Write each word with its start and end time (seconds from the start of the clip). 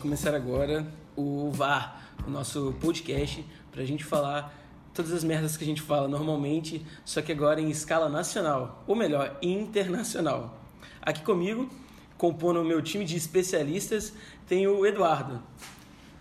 começar 0.00 0.34
agora 0.34 0.86
o 1.14 1.50
VAR, 1.50 2.02
o 2.26 2.30
nosso 2.30 2.74
podcast, 2.80 3.44
para 3.70 3.82
a 3.82 3.84
gente 3.84 4.02
falar 4.02 4.52
todas 4.94 5.12
as 5.12 5.22
merdas 5.22 5.58
que 5.58 5.62
a 5.62 5.66
gente 5.66 5.82
fala 5.82 6.08
normalmente, 6.08 6.84
só 7.04 7.20
que 7.20 7.30
agora 7.30 7.60
em 7.60 7.68
escala 7.68 8.08
nacional, 8.08 8.82
ou 8.86 8.96
melhor, 8.96 9.36
internacional. 9.42 10.58
Aqui 11.02 11.22
comigo, 11.22 11.68
compondo 12.16 12.62
o 12.62 12.64
meu 12.64 12.80
time 12.80 13.04
de 13.04 13.14
especialistas, 13.14 14.14
tem 14.48 14.66
o 14.66 14.86
Eduardo. 14.86 15.42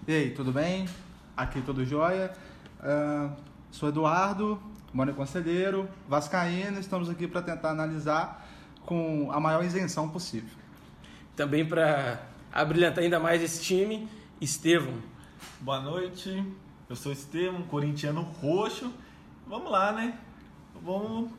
E 0.05 0.14
aí, 0.14 0.32
tudo 0.32 0.51
bem? 0.51 0.86
Aqui 1.37 1.61
tudo 1.61 1.86
jóia. 1.86 2.33
Uh, 2.82 3.32
sou 3.71 3.87
Eduardo, 3.87 4.61
moro 4.93 5.14
Conselheiro, 5.14 5.87
Vascaíno, 6.07 6.82
estamos 6.82 7.09
aqui 7.09 7.27
para 7.27 7.41
tentar 7.41 7.69
analisar 7.69 8.46
com 8.86 9.32
a 9.32 9.39
maior 9.39 9.64
isenção 9.64 10.09
possível. 10.09 10.57
Também 11.33 11.65
para 11.65 12.21
abrilhantar 12.51 13.03
ainda 13.03 13.19
mais 13.19 13.41
esse 13.41 13.61
time, 13.61 14.07
Estevão. 14.41 14.95
Boa 15.59 15.79
noite, 15.79 16.43
eu 16.89 16.95
sou 16.95 17.11
Estevão, 17.11 17.61
corintiano 17.63 18.21
roxo. 18.21 18.91
Vamos 19.47 19.71
lá, 19.71 19.91
né? 19.91 20.17
Vamos 20.81 21.31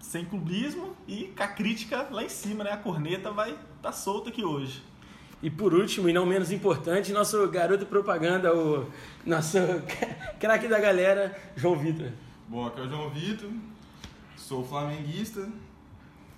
sem 0.00 0.24
clubismo 0.24 0.94
e 1.06 1.32
com 1.36 1.42
a 1.42 1.48
crítica 1.48 2.06
lá 2.10 2.22
em 2.22 2.28
cima, 2.28 2.64
né? 2.64 2.70
A 2.72 2.76
corneta 2.76 3.30
vai 3.30 3.50
estar 3.50 3.62
tá 3.82 3.92
solta 3.92 4.30
aqui 4.30 4.44
hoje. 4.44 4.82
E 5.42 5.50
por 5.50 5.74
último, 5.74 6.08
e 6.08 6.12
não 6.12 6.24
menos 6.24 6.50
importante, 6.50 7.12
nosso 7.12 7.46
garoto 7.48 7.84
propaganda, 7.84 8.54
o 8.54 8.90
nosso 9.24 9.58
craque 10.40 10.66
da 10.66 10.80
galera, 10.80 11.38
João 11.54 11.76
Vitor. 11.76 12.10
Bom, 12.48 12.66
aqui 12.66 12.80
é 12.80 12.84
o 12.84 12.88
João 12.88 13.10
Vitor, 13.10 13.50
sou 14.36 14.64
flamenguista, 14.64 15.40
vou 15.40 15.50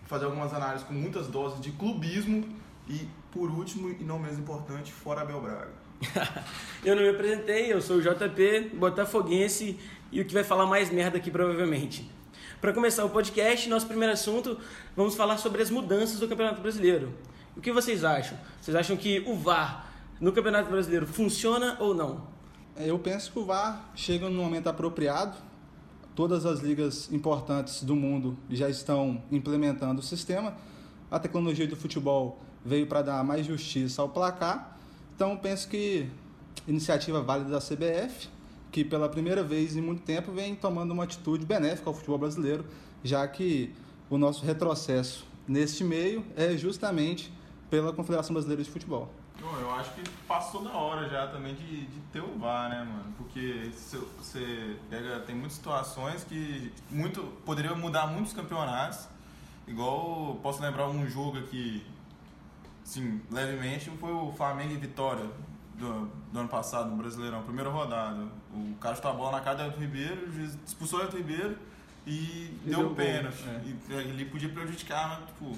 fazer 0.06 0.24
algumas 0.24 0.52
análises 0.52 0.86
com 0.86 0.94
muitas 0.94 1.28
doses 1.28 1.60
de 1.60 1.70
clubismo 1.70 2.48
e, 2.88 3.06
por 3.32 3.50
último, 3.50 3.90
e 3.90 4.04
não 4.04 4.18
menos 4.18 4.38
importante, 4.38 4.92
fora 4.92 5.22
Abel 5.22 5.40
Braga. 5.40 5.72
eu 6.84 6.94
não 6.94 7.02
me 7.02 7.08
apresentei, 7.10 7.72
eu 7.72 7.80
sou 7.82 7.96
o 7.96 8.02
JP, 8.02 8.76
botafoguense 8.76 9.78
e 10.12 10.20
o 10.20 10.24
que 10.24 10.32
vai 10.32 10.44
falar 10.44 10.66
mais 10.66 10.90
merda 10.90 11.18
aqui 11.18 11.30
provavelmente. 11.30 12.08
Para 12.60 12.72
começar 12.72 13.04
o 13.04 13.10
podcast, 13.10 13.68
nosso 13.68 13.86
primeiro 13.86 14.12
assunto, 14.12 14.58
vamos 14.96 15.14
falar 15.14 15.38
sobre 15.38 15.62
as 15.62 15.70
mudanças 15.70 16.18
do 16.18 16.26
Campeonato 16.26 16.60
Brasileiro. 16.60 17.12
O 17.56 17.60
que 17.60 17.72
vocês 17.72 18.04
acham? 18.04 18.38
Vocês 18.60 18.76
acham 18.76 18.96
que 18.96 19.20
o 19.26 19.36
VAR 19.36 19.92
no 20.20 20.32
Campeonato 20.32 20.70
Brasileiro 20.70 21.06
funciona 21.06 21.76
ou 21.78 21.94
não? 21.94 22.26
Eu 22.76 22.98
penso 22.98 23.32
que 23.32 23.38
o 23.38 23.44
VAR 23.44 23.90
chega 23.94 24.28
no 24.28 24.42
momento 24.42 24.68
apropriado. 24.68 25.36
Todas 26.14 26.46
as 26.46 26.60
ligas 26.60 27.12
importantes 27.12 27.82
do 27.82 27.94
mundo 27.94 28.36
já 28.50 28.68
estão 28.68 29.22
implementando 29.30 30.00
o 30.00 30.02
sistema. 30.02 30.56
A 31.10 31.18
tecnologia 31.18 31.66
do 31.66 31.76
futebol 31.76 32.40
veio 32.68 32.86
para 32.86 33.02
dar 33.02 33.24
mais 33.24 33.46
justiça 33.46 34.02
ao 34.02 34.08
placar. 34.08 34.78
Então 35.16 35.36
penso 35.36 35.68
que 35.68 36.08
iniciativa 36.66 37.20
válida 37.22 37.50
da 37.50 37.58
CBF, 37.58 38.28
que 38.70 38.84
pela 38.84 39.08
primeira 39.08 39.42
vez 39.42 39.74
em 39.74 39.80
muito 39.80 40.02
tempo 40.02 40.30
vem 40.30 40.54
tomando 40.54 40.92
uma 40.92 41.04
atitude 41.04 41.44
benéfica 41.44 41.88
ao 41.88 41.94
futebol 41.94 42.18
brasileiro, 42.18 42.64
já 43.02 43.26
que 43.26 43.74
o 44.10 44.18
nosso 44.18 44.44
retrocesso 44.44 45.26
neste 45.46 45.82
meio 45.82 46.24
é 46.36 46.56
justamente 46.56 47.32
pela 47.70 47.92
Confederação 47.92 48.34
Brasileira 48.34 48.62
de 48.62 48.70
Futebol. 48.70 49.10
eu 49.60 49.70
acho 49.72 49.92
que 49.94 50.02
passou 50.26 50.62
da 50.62 50.72
hora 50.72 51.08
já 51.08 51.26
também 51.28 51.54
de, 51.54 51.86
de 51.86 52.00
ter 52.12 52.20
o 52.20 52.38
VAR, 52.38 52.70
né, 52.70 52.84
mano? 52.84 53.14
Porque 53.16 53.70
você 54.18 54.76
pega, 54.90 55.20
tem 55.20 55.34
muitas 55.34 55.54
situações 55.54 56.24
que 56.24 56.72
muito 56.90 57.22
poderia 57.44 57.74
mudar 57.74 58.06
muitos 58.06 58.32
campeonatos. 58.32 59.08
Igual 59.66 60.38
posso 60.42 60.62
lembrar 60.62 60.88
um 60.88 61.06
jogo 61.06 61.38
aqui 61.38 61.84
sim, 62.88 63.20
levemente, 63.30 63.90
foi 64.00 64.10
o 64.10 64.32
Flamengo 64.32 64.72
e 64.72 64.76
Vitória 64.78 65.26
do, 65.74 66.10
do 66.32 66.38
ano 66.38 66.48
passado, 66.48 66.90
no 66.90 66.96
Brasileirão, 66.96 67.42
primeira 67.42 67.68
rodada. 67.68 68.26
O 68.52 68.74
cara 68.80 68.96
chutou 68.96 69.10
a 69.10 69.14
bola 69.14 69.32
na 69.32 69.40
cara 69.40 69.56
do 69.56 69.62
Everton 69.64 69.80
Ribeiro, 69.80 70.26
o 70.26 70.32
juiz 70.32 70.58
expulsou 70.66 70.98
o 70.98 71.02
Everton 71.02 71.18
Ribeiro 71.18 71.58
e, 72.06 72.10
e 72.10 72.60
deu, 72.64 72.78
deu 72.78 72.94
pênalti. 72.94 73.44
É. 73.46 73.60
E 73.64 73.94
ele 73.94 74.24
podia 74.24 74.48
prejudicar, 74.48 75.08
mas, 75.08 75.28
tipo, 75.28 75.54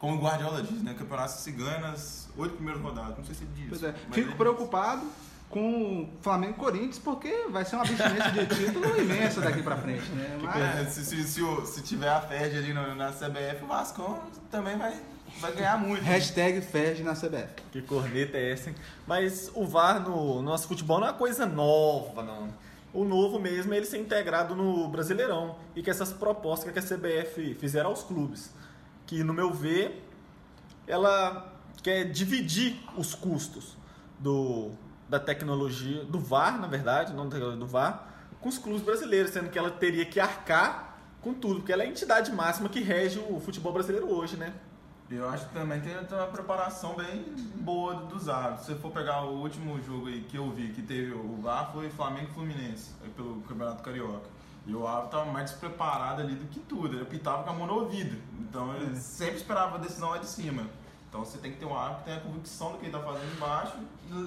como 0.00 0.16
o 0.16 0.20
Guardiola 0.20 0.62
diz, 0.62 0.82
né? 0.82 0.94
Campeonato 0.94 1.32
se 1.32 1.52
ganha 1.52 1.78
nas 1.78 2.28
oito 2.36 2.56
primeiras 2.56 2.82
rodadas. 2.82 3.16
Não 3.16 3.24
sei 3.24 3.34
se 3.36 3.44
ele 3.44 3.52
diz. 3.54 3.68
Pois 3.68 3.82
é. 3.84 3.94
Fico 4.10 4.36
preocupado 4.36 5.06
com 5.48 6.02
o 6.02 6.08
Flamengo 6.20 6.54
e 6.54 6.56
Corinthians, 6.56 6.98
porque 6.98 7.46
vai 7.50 7.64
ser 7.64 7.76
uma 7.76 7.84
abstinência 7.84 8.32
de 8.32 8.46
título 8.46 8.84
imensa 9.00 9.40
daqui 9.40 9.62
pra 9.62 9.76
frente, 9.76 10.10
né? 10.10 10.40
Mas... 10.42 10.56
É, 10.56 10.84
se, 10.86 11.04
se, 11.04 11.22
se, 11.22 11.40
se, 11.66 11.82
tiver 11.82 12.08
a 12.08 12.20
FED 12.20 12.58
ali 12.58 12.74
no, 12.74 12.96
na 12.96 13.12
CBF, 13.12 13.62
o 13.62 13.68
Vasco 13.68 14.20
também 14.50 14.76
vai 14.76 15.00
vai 15.40 15.52
ganhar 15.52 15.78
muito. 15.78 16.02
Hashtag 16.02 16.60
Ferg 16.60 17.02
na 17.02 17.14
CBF. 17.14 17.62
Que 17.70 17.82
corneta 17.82 18.36
é 18.36 18.52
essa, 18.52 18.70
hein? 18.70 18.76
Mas 19.06 19.50
o 19.54 19.66
VAR 19.66 20.00
no, 20.00 20.42
nosso 20.42 20.68
futebol 20.68 21.00
não 21.00 21.06
é 21.06 21.10
uma 21.10 21.16
coisa 21.16 21.46
nova, 21.46 22.22
não. 22.22 22.48
O 22.92 23.04
novo 23.04 23.38
mesmo 23.38 23.74
é 23.74 23.78
ele 23.78 23.86
ser 23.86 23.98
integrado 23.98 24.54
no 24.54 24.88
Brasileirão 24.88 25.56
e 25.74 25.82
que 25.82 25.90
essas 25.90 26.12
propostas 26.12 26.72
que 26.72 26.78
a 26.78 26.82
CBF 26.82 27.54
fizeram 27.54 27.90
aos 27.90 28.02
clubes, 28.02 28.52
que 29.06 29.24
no 29.24 29.34
meu 29.34 29.52
ver, 29.52 30.08
ela 30.86 31.52
quer 31.82 32.04
dividir 32.04 32.80
os 32.96 33.14
custos 33.14 33.76
do, 34.18 34.70
da 35.08 35.18
tecnologia, 35.18 36.04
do 36.04 36.20
VAR, 36.20 36.60
na 36.60 36.68
verdade, 36.68 37.12
não 37.12 37.28
do 37.28 37.66
VAR, 37.66 38.08
com 38.40 38.48
os 38.48 38.58
clubes 38.58 38.82
brasileiros, 38.82 39.32
sendo 39.32 39.50
que 39.50 39.58
ela 39.58 39.70
teria 39.70 40.04
que 40.04 40.20
arcar 40.20 40.98
com 41.20 41.32
tudo, 41.32 41.56
porque 41.56 41.72
ela 41.72 41.82
é 41.82 41.86
a 41.86 41.88
entidade 41.88 42.30
máxima 42.30 42.68
que 42.68 42.80
rege 42.80 43.18
o 43.18 43.40
futebol 43.40 43.72
brasileiro 43.72 44.12
hoje, 44.12 44.36
né? 44.36 44.52
Eu 45.10 45.28
acho 45.28 45.46
que 45.48 45.54
também 45.54 45.80
tem 45.80 45.94
uma 45.96 46.26
preparação 46.26 46.94
bem 46.94 47.24
boa 47.56 47.94
dos 47.94 48.28
árbitros. 48.28 48.66
Se 48.66 48.72
você 48.72 48.78
for 48.80 48.90
pegar 48.90 49.22
o 49.24 49.42
último 49.42 49.80
jogo 49.82 50.06
aí 50.06 50.22
que 50.22 50.36
eu 50.36 50.50
vi, 50.50 50.72
que 50.72 50.80
teve 50.80 51.12
o 51.12 51.36
VAR, 51.42 51.70
foi 51.72 51.90
Flamengo 51.90 52.32
Fluminense, 52.32 52.92
pelo 53.14 53.40
Campeonato 53.42 53.82
Carioca. 53.82 54.28
E 54.66 54.74
o 54.74 54.86
árbitro 54.86 55.18
estava 55.18 55.30
mais 55.30 55.50
despreparado 55.50 56.22
ali 56.22 56.34
do 56.34 56.46
que 56.46 56.58
tudo. 56.60 56.96
Ele 56.96 57.04
pitava 57.04 57.42
com 57.42 57.50
a 57.50 57.52
mão 57.52 57.66
no 57.66 57.74
ouvido. 57.80 58.16
Então 58.40 58.74
ele 58.76 58.92
é. 58.92 58.98
sempre 58.98 59.36
esperava 59.36 59.76
a 59.76 59.78
decisão 59.78 60.08
lá 60.08 60.18
de 60.18 60.26
cima. 60.26 60.66
Então 61.08 61.22
você 61.22 61.36
tem 61.36 61.52
que 61.52 61.58
ter 61.58 61.66
um 61.66 61.76
árbitro 61.76 61.98
que 61.98 62.04
tenha 62.06 62.16
a 62.16 62.20
convicção 62.20 62.72
do 62.72 62.78
que 62.78 62.86
ele 62.86 62.96
está 62.96 63.06
fazendo 63.06 63.36
embaixo 63.36 63.74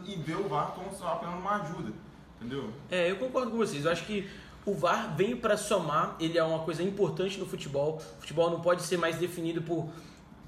e, 0.05 0.13
e 0.13 0.15
ver 0.15 0.37
o 0.37 0.47
VAR 0.47 0.73
como 0.73 0.89
apenas 1.07 1.35
uma 1.35 1.55
ajuda. 1.55 1.91
Entendeu? 2.39 2.71
É, 2.91 3.09
eu 3.09 3.17
concordo 3.17 3.49
com 3.49 3.57
vocês. 3.57 3.83
Eu 3.83 3.91
acho 3.91 4.05
que 4.05 4.29
o 4.63 4.75
VAR 4.75 5.15
veio 5.15 5.37
para 5.37 5.57
somar, 5.57 6.15
ele 6.19 6.37
é 6.37 6.43
uma 6.43 6.59
coisa 6.59 6.83
importante 6.83 7.39
no 7.39 7.47
futebol. 7.47 7.95
O 7.95 8.21
futebol 8.21 8.51
não 8.51 8.61
pode 8.61 8.83
ser 8.83 8.97
mais 8.97 9.17
definido 9.17 9.61
por 9.63 9.89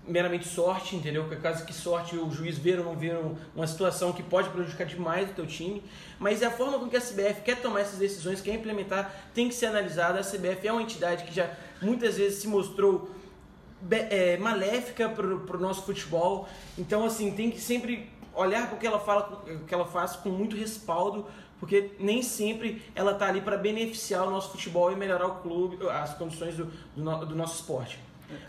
meramente 0.09 0.47
sorte, 0.47 0.95
entendeu? 0.95 1.29
Que 1.29 1.35
caso 1.35 1.65
que 1.65 1.73
sorte 1.73 2.15
o 2.15 2.29
juiz 2.31 2.57
ver 2.57 2.79
ou 2.79 2.85
não 2.85 2.95
ver 2.95 3.17
uma 3.55 3.67
situação 3.67 4.11
que 4.11 4.23
pode 4.23 4.49
prejudicar 4.49 4.85
demais 4.85 5.29
o 5.29 5.33
teu 5.33 5.45
time, 5.45 5.83
mas 6.17 6.41
é 6.41 6.47
a 6.47 6.51
forma 6.51 6.79
com 6.79 6.89
que 6.89 6.97
a 6.97 7.01
CBF 7.01 7.41
quer 7.43 7.61
tomar 7.61 7.81
essas 7.81 7.99
decisões, 7.99 8.41
quer 8.41 8.55
implementar, 8.55 9.13
tem 9.33 9.47
que 9.47 9.55
ser 9.55 9.67
analisada. 9.67 10.19
A 10.19 10.23
CBF 10.23 10.67
é 10.67 10.71
uma 10.71 10.81
entidade 10.81 11.23
que 11.23 11.33
já 11.33 11.49
muitas 11.81 12.17
vezes 12.17 12.39
se 12.39 12.47
mostrou 12.47 13.09
é, 13.91 14.37
maléfica 14.37 15.07
para 15.07 15.57
o 15.57 15.59
nosso 15.59 15.83
futebol, 15.83 16.49
então 16.77 17.05
assim 17.05 17.31
tem 17.31 17.49
que 17.49 17.61
sempre 17.61 18.09
olhar 18.33 18.67
para 18.67 18.75
o 18.75 18.79
que 18.79 18.87
ela 18.87 18.99
fala, 18.99 19.43
o 19.45 19.65
que 19.65 19.73
ela 19.73 19.85
faz 19.85 20.15
com 20.15 20.29
muito 20.29 20.55
respaldo, 20.55 21.25
porque 21.59 21.91
nem 21.99 22.21
sempre 22.21 22.81
ela 22.95 23.11
está 23.11 23.27
ali 23.27 23.41
para 23.41 23.57
beneficiar 23.57 24.27
o 24.27 24.31
nosso 24.31 24.51
futebol 24.51 24.91
e 24.91 24.95
melhorar 24.95 25.27
o 25.27 25.35
clube, 25.35 25.77
as 25.89 26.13
condições 26.13 26.55
do, 26.55 26.65
do, 26.95 27.25
do 27.25 27.35
nosso 27.35 27.55
esporte. 27.55 27.99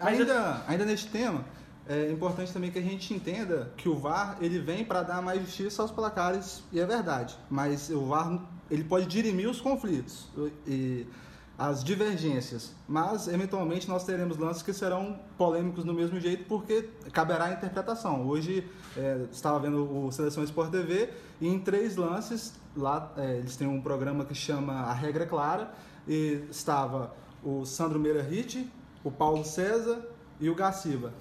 Ainda, 0.00 0.62
ainda 0.66 0.84
neste 0.84 1.10
tema, 1.10 1.44
é 1.88 2.10
importante 2.10 2.52
também 2.52 2.70
que 2.70 2.78
a 2.78 2.82
gente 2.82 3.12
entenda 3.12 3.72
que 3.76 3.88
o 3.88 3.96
VAR 3.96 4.38
ele 4.40 4.58
vem 4.58 4.84
para 4.84 5.02
dar 5.02 5.22
mais 5.22 5.40
justiça 5.40 5.82
aos 5.82 5.90
placares 5.90 6.62
e 6.72 6.78
é 6.78 6.86
verdade, 6.86 7.36
mas 7.50 7.90
o 7.90 8.06
VAR 8.06 8.40
ele 8.70 8.84
pode 8.84 9.06
dirimir 9.06 9.48
os 9.48 9.60
conflitos 9.60 10.28
e 10.66 11.06
as 11.58 11.84
divergências, 11.84 12.74
mas 12.88 13.28
eventualmente 13.28 13.86
nós 13.86 14.04
teremos 14.04 14.38
lances 14.38 14.62
que 14.62 14.72
serão 14.72 15.20
polêmicos 15.36 15.84
do 15.84 15.92
mesmo 15.92 16.18
jeito 16.18 16.44
porque 16.44 16.88
caberá 17.12 17.46
a 17.46 17.52
interpretação. 17.52 18.26
Hoje 18.26 18.66
é, 18.96 19.26
estava 19.30 19.58
vendo 19.58 20.06
o 20.06 20.10
Seleção 20.10 20.42
Sport 20.44 20.70
TV 20.70 21.10
e 21.38 21.48
em 21.48 21.58
três 21.58 21.96
lances 21.96 22.54
lá 22.74 23.12
é, 23.16 23.36
eles 23.36 23.56
têm 23.56 23.66
um 23.66 23.80
programa 23.80 24.24
que 24.24 24.34
chama 24.34 24.72
A 24.72 24.94
Regra 24.94 25.26
Clara 25.26 25.70
e 26.08 26.44
estava 26.50 27.14
o 27.42 27.66
Sandro 27.66 27.98
Meira 27.98 28.22
Ritt, 28.22 28.66
o 29.02 29.10
Paulo 29.10 29.44
César 29.44 30.00
e 30.38 30.48
o 30.48 30.54
Gaciba. 30.54 31.12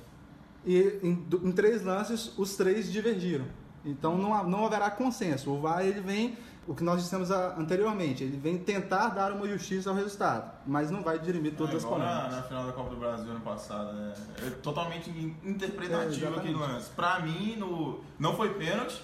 E 0.66 1.00
em, 1.02 1.26
em, 1.44 1.52
três 1.52 1.84
lances, 1.84 2.38
os 2.38 2.56
três 2.56 2.92
divergiram. 2.92 3.46
Então 3.86 4.18
não, 4.18 4.44
não 4.44 4.66
haverá 4.66 4.92
consenso. 4.92 5.52
O 5.52 5.62
VAR 5.62 5.86
ele 5.86 6.02
vem, 6.02 6.38
o 6.68 6.76
que 6.76 6.84
nós 6.84 7.02
dissemos 7.02 7.32
anteriormente, 7.32 8.24
ele 8.24 8.38
vem 8.38 8.58
tentar 8.58 9.10
dar 9.10 9.32
uma 9.32 9.48
justiça 9.48 9.90
ao 9.90 9.96
resultado, 9.96 10.52
mas 10.68 10.92
não 10.92 11.02
vai 11.02 11.18
dirimir 11.18 11.56
todas 11.56 11.76
é, 11.76 11.78
as 11.78 11.86
polêmicas. 11.86 12.30
Na, 12.30 12.30
na, 12.30 12.44
final 12.44 12.66
da 12.66 12.74
Copa 12.74 12.90
do 12.90 12.98
Brasil 12.98 13.32
ano 13.32 13.42
passado, 13.42 13.94
né? 13.94 14.14
é 14.46 14.50
totalmente 14.50 15.10
interpretativo 15.44 16.36
é, 16.36 16.38
aquele 16.38 16.56
lance. 16.56 16.90
Para 16.92 17.22
mim, 17.22 17.56
no, 17.56 18.02
não 18.20 18.36
foi 18.36 18.54
pênalti, 18.56 19.02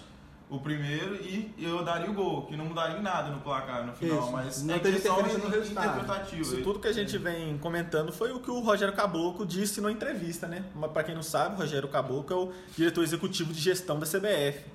o 0.49 0.59
primeiro 0.59 1.15
e 1.15 1.53
eu 1.57 1.83
daria 1.83 2.09
o 2.09 2.13
gol, 2.13 2.45
que 2.45 2.55
não 2.55 2.65
mudaria 2.65 2.97
em 2.97 3.01
nada 3.01 3.29
no 3.29 3.41
placar 3.41 3.85
no 3.85 3.93
final, 3.93 4.23
Isso. 4.23 4.31
mas 4.31 4.63
não 4.63 4.75
é 4.75 4.79
questão 4.79 5.19
interpretativo. 5.19 6.41
Isso 6.41 6.61
tudo 6.61 6.79
que 6.79 6.87
a 6.87 6.93
gente 6.93 7.17
vem 7.17 7.57
comentando 7.57 8.11
foi 8.11 8.31
o 8.31 8.39
que 8.39 8.51
o 8.51 8.59
Rogério 8.59 8.93
Caboclo 8.93 9.45
disse 9.45 9.81
na 9.81 9.91
entrevista, 9.91 10.47
né? 10.47 10.63
Mas 10.75 10.91
para 10.91 11.03
quem 11.03 11.15
não 11.15 11.23
sabe, 11.23 11.55
o 11.55 11.57
Rogério 11.57 11.89
Caboclo 11.89 12.35
é 12.35 12.39
o 12.39 12.51
diretor 12.75 13.03
executivo 13.03 13.51
de 13.51 13.59
gestão 13.59 13.97
da 13.97 14.05
CBF. 14.05 14.65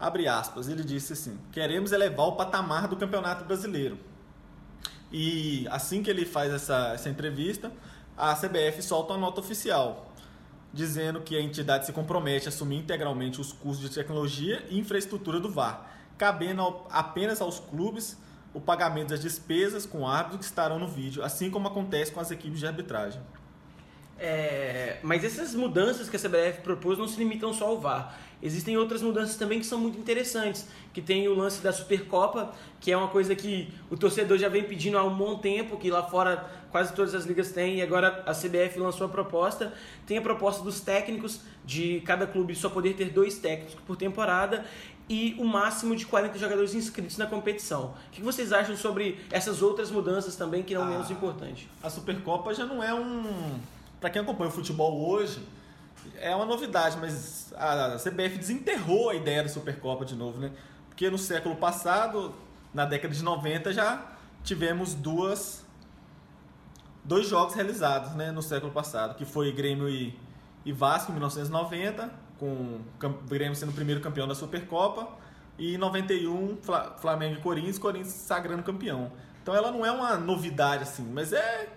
Abre 0.00 0.26
aspas, 0.26 0.68
ele 0.68 0.82
disse 0.82 1.12
assim: 1.12 1.38
queremos 1.52 1.92
elevar 1.92 2.26
o 2.26 2.32
patamar 2.32 2.88
do 2.88 2.96
Campeonato 2.96 3.44
Brasileiro. 3.44 3.98
E 5.12 5.66
assim 5.70 6.02
que 6.02 6.10
ele 6.10 6.24
faz 6.24 6.52
essa, 6.52 6.92
essa 6.94 7.08
entrevista, 7.10 7.70
a 8.16 8.34
CBF 8.34 8.82
solta 8.82 9.12
uma 9.12 9.20
nota 9.20 9.40
oficial 9.40 10.07
dizendo 10.72 11.20
que 11.20 11.36
a 11.36 11.40
entidade 11.40 11.86
se 11.86 11.92
compromete 11.92 12.46
a 12.46 12.50
assumir 12.50 12.76
integralmente 12.76 13.40
os 13.40 13.52
custos 13.52 13.88
de 13.88 13.94
tecnologia 13.94 14.64
e 14.68 14.78
infraestrutura 14.78 15.40
do 15.40 15.50
VAR, 15.50 15.90
cabendo 16.16 16.82
apenas 16.90 17.40
aos 17.40 17.58
clubes 17.58 18.16
o 18.52 18.60
pagamento 18.60 19.10
das 19.10 19.20
despesas 19.20 19.86
com 19.86 20.06
árbitros 20.06 20.40
que 20.40 20.44
estarão 20.44 20.78
no 20.78 20.88
vídeo, 20.88 21.22
assim 21.22 21.50
como 21.50 21.68
acontece 21.68 22.12
com 22.12 22.20
as 22.20 22.30
equipes 22.30 22.58
de 22.58 22.66
arbitragem. 22.66 23.20
É, 24.18 24.98
mas 25.02 25.22
essas 25.24 25.54
mudanças 25.54 26.08
que 26.08 26.16
a 26.16 26.18
CBF 26.18 26.60
propôs 26.62 26.98
não 26.98 27.06
se 27.06 27.16
limitam 27.18 27.52
só 27.52 27.66
ao 27.66 27.78
VAR. 27.78 28.18
Existem 28.40 28.76
outras 28.76 29.02
mudanças 29.02 29.36
também 29.36 29.58
que 29.58 29.66
são 29.66 29.78
muito 29.78 29.98
interessantes, 29.98 30.66
que 30.92 31.02
tem 31.02 31.26
o 31.26 31.34
lance 31.34 31.60
da 31.60 31.72
Supercopa, 31.72 32.52
que 32.80 32.92
é 32.92 32.96
uma 32.96 33.08
coisa 33.08 33.34
que 33.34 33.68
o 33.90 33.96
torcedor 33.96 34.38
já 34.38 34.48
vem 34.48 34.62
pedindo 34.62 34.96
há 34.96 35.02
um 35.04 35.14
bom 35.16 35.38
tempo, 35.38 35.76
que 35.76 35.90
lá 35.90 36.04
fora 36.04 36.48
quase 36.70 36.92
todas 36.94 37.14
as 37.14 37.24
ligas 37.24 37.50
têm, 37.50 37.78
e 37.78 37.82
agora 37.82 38.22
a 38.26 38.32
CBF 38.32 38.78
lançou 38.78 39.06
a 39.06 39.10
proposta. 39.10 39.72
Tem 40.06 40.18
a 40.18 40.22
proposta 40.22 40.62
dos 40.62 40.80
técnicos, 40.80 41.40
de 41.64 42.00
cada 42.04 42.26
clube 42.26 42.54
só 42.54 42.68
poder 42.68 42.94
ter 42.94 43.10
dois 43.10 43.38
técnicos 43.38 43.74
por 43.86 43.96
temporada, 43.96 44.64
e 45.08 45.34
o 45.38 45.44
máximo 45.44 45.96
de 45.96 46.06
40 46.06 46.38
jogadores 46.38 46.74
inscritos 46.74 47.16
na 47.16 47.26
competição. 47.26 47.94
O 48.08 48.10
que 48.12 48.20
vocês 48.20 48.52
acham 48.52 48.76
sobre 48.76 49.18
essas 49.32 49.62
outras 49.62 49.90
mudanças 49.90 50.36
também, 50.36 50.62
que 50.62 50.74
não 50.74 50.82
Ah. 50.82 50.86
menos 50.86 51.10
importantes? 51.10 51.66
A 51.82 51.90
Supercopa 51.90 52.54
já 52.54 52.66
não 52.66 52.82
é 52.82 52.94
um. 52.94 53.58
Para 54.00 54.10
quem 54.10 54.22
acompanha 54.22 54.48
o 54.50 54.52
futebol 54.52 55.08
hoje, 55.08 55.42
é 56.20 56.34
uma 56.34 56.44
novidade, 56.46 56.96
mas 57.00 57.52
a 57.56 57.96
CBF 57.98 58.38
desenterrou 58.38 59.10
a 59.10 59.14
ideia 59.14 59.42
da 59.42 59.48
Supercopa 59.48 60.04
de 60.04 60.14
novo, 60.14 60.38
né? 60.38 60.52
Porque 60.88 61.10
no 61.10 61.18
século 61.18 61.56
passado, 61.56 62.34
na 62.72 62.84
década 62.84 63.14
de 63.14 63.22
90, 63.22 63.72
já 63.72 64.06
tivemos 64.44 64.94
duas 64.94 65.64
dois 67.04 67.26
jogos 67.26 67.54
realizados, 67.54 68.12
né, 68.14 68.30
no 68.30 68.42
século 68.42 68.70
passado, 68.70 69.14
que 69.16 69.24
foi 69.24 69.50
Grêmio 69.50 69.88
e, 69.88 70.14
e 70.62 70.72
Vasco 70.72 71.10
em 71.10 71.14
1990, 71.14 72.10
com 72.38 72.80
o 73.02 73.10
Grêmio 73.26 73.56
sendo 73.56 73.70
o 73.70 73.72
primeiro 73.72 74.00
campeão 74.02 74.28
da 74.28 74.34
Supercopa, 74.34 75.08
e 75.58 75.74
em 75.74 75.78
91 75.78 76.58
Fla- 76.60 76.96
Flamengo 77.00 77.36
e 77.38 77.40
Corinthians, 77.40 77.78
Corinthians 77.78 78.12
sagrando 78.12 78.62
campeão. 78.62 79.10
Então 79.42 79.54
ela 79.54 79.70
não 79.72 79.86
é 79.86 79.90
uma 79.90 80.16
novidade 80.16 80.82
assim, 80.82 81.02
mas 81.10 81.32
é 81.32 81.68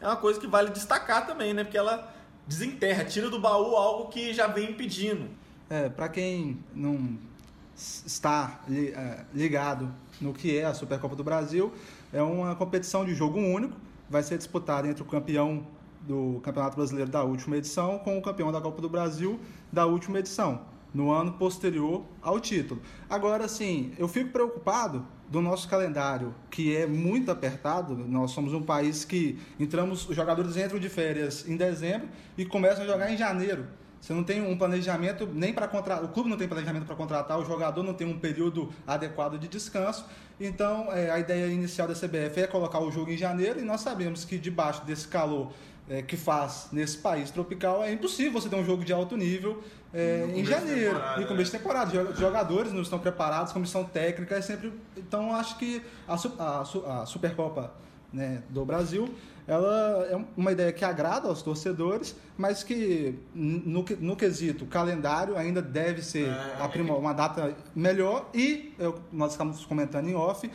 é 0.00 0.06
uma 0.06 0.16
coisa 0.16 0.38
que 0.40 0.46
vale 0.46 0.70
destacar 0.70 1.26
também, 1.26 1.54
né? 1.54 1.64
Porque 1.64 1.78
ela 1.78 2.12
desenterra, 2.46 3.04
tira 3.04 3.30
do 3.30 3.38
baú 3.38 3.76
algo 3.76 4.08
que 4.08 4.32
já 4.32 4.46
vem 4.46 4.70
impedindo. 4.70 5.28
É, 5.70 5.88
para 5.88 6.08
quem 6.08 6.58
não 6.74 7.18
está 7.76 8.60
é, 8.70 9.24
ligado 9.32 9.92
no 10.20 10.32
que 10.32 10.58
é 10.58 10.64
a 10.64 10.74
Supercopa 10.74 11.16
do 11.16 11.24
Brasil, 11.24 11.72
é 12.12 12.22
uma 12.22 12.54
competição 12.54 13.04
de 13.04 13.14
jogo 13.14 13.38
único, 13.38 13.76
vai 14.08 14.22
ser 14.22 14.38
disputada 14.38 14.86
entre 14.86 15.02
o 15.02 15.06
campeão 15.06 15.66
do 16.02 16.40
Campeonato 16.42 16.76
Brasileiro 16.76 17.10
da 17.10 17.24
última 17.24 17.56
edição 17.56 17.98
com 17.98 18.18
o 18.18 18.22
campeão 18.22 18.52
da 18.52 18.60
Copa 18.60 18.80
do 18.80 18.88
Brasil 18.88 19.40
da 19.72 19.86
última 19.86 20.18
edição, 20.18 20.60
no 20.94 21.10
ano 21.10 21.32
posterior 21.32 22.04
ao 22.22 22.38
título. 22.38 22.80
Agora, 23.10 23.48
sim, 23.48 23.92
eu 23.98 24.06
fico 24.06 24.30
preocupado 24.30 25.04
do 25.28 25.40
nosso 25.40 25.68
calendário, 25.68 26.34
que 26.50 26.76
é 26.76 26.86
muito 26.86 27.30
apertado. 27.30 27.96
Nós 27.96 28.30
somos 28.30 28.54
um 28.54 28.62
país 28.62 29.04
que 29.04 29.38
entramos, 29.58 30.08
os 30.08 30.14
jogadores 30.14 30.56
entram 30.56 30.78
de 30.78 30.88
férias 30.88 31.48
em 31.48 31.56
dezembro 31.56 32.08
e 32.38 32.44
começam 32.44 32.84
a 32.84 32.86
jogar 32.86 33.10
em 33.10 33.16
janeiro. 33.16 33.66
Você 34.00 34.12
não 34.12 34.22
tem 34.22 34.46
um 34.46 34.56
planejamento 34.56 35.26
nem 35.32 35.54
para 35.54 35.66
contratar, 35.66 36.04
o 36.04 36.08
clube 36.08 36.28
não 36.28 36.36
tem 36.36 36.46
planejamento 36.46 36.84
para 36.84 36.94
contratar, 36.94 37.38
o 37.38 37.44
jogador 37.46 37.82
não 37.82 37.94
tem 37.94 38.06
um 38.06 38.18
período 38.18 38.70
adequado 38.86 39.38
de 39.38 39.48
descanso. 39.48 40.04
Então, 40.38 40.92
é, 40.92 41.10
a 41.10 41.18
ideia 41.18 41.46
inicial 41.46 41.88
da 41.88 41.94
CBF 41.94 42.42
é 42.42 42.46
colocar 42.46 42.80
o 42.80 42.90
jogo 42.90 43.10
em 43.10 43.16
janeiro 43.16 43.60
e 43.60 43.62
nós 43.62 43.80
sabemos 43.80 44.22
que 44.24 44.36
debaixo 44.36 44.84
desse 44.84 45.08
calor 45.08 45.52
é, 45.88 46.02
que 46.02 46.16
faz 46.16 46.68
nesse 46.72 46.98
país 46.98 47.30
tropical 47.30 47.82
é 47.84 47.92
impossível 47.92 48.32
você 48.32 48.48
ter 48.48 48.56
um 48.56 48.64
jogo 48.64 48.84
de 48.84 48.92
alto 48.92 49.16
nível 49.16 49.62
é, 49.92 50.26
No 50.26 50.38
em 50.38 50.44
janeiro, 50.44 50.94
temporada, 50.94 51.22
em 51.22 51.26
começo 51.26 51.52
de 51.52 51.58
temporada. 51.58 52.02
Os 52.10 52.18
jogadores 52.18 52.72
não 52.72 52.82
estão 52.82 52.98
preparados, 52.98 53.52
comissão 53.52 53.84
técnica 53.84 54.34
é 54.36 54.40
sempre. 54.40 54.72
Então, 54.96 55.34
acho 55.34 55.56
que 55.58 55.82
a, 56.08 56.14
a 56.38 57.02
a 57.02 57.06
Supercopa 57.06 57.72
né, 58.12 58.42
do 58.48 58.64
Brasil 58.64 59.12
ela 59.46 60.06
é 60.10 60.24
uma 60.36 60.52
ideia 60.52 60.72
que 60.72 60.84
agrada 60.86 61.28
aos 61.28 61.42
torcedores, 61.42 62.16
mas 62.38 62.62
que 62.64 63.14
no, 63.34 63.84
no 64.00 64.16
quesito 64.16 64.64
calendário 64.64 65.36
ainda 65.36 65.60
deve 65.60 66.00
ser 66.02 66.28
É, 66.28 66.56
aprimo- 66.62 66.96
uma 66.96 67.12
data 67.12 67.54
melhor 67.74 68.30
e 68.32 68.72
eu- 68.78 68.98
nós 69.12 69.32
estamos 69.32 69.64
comentando 69.66 70.08
em 70.08 70.14
off. 70.14 70.50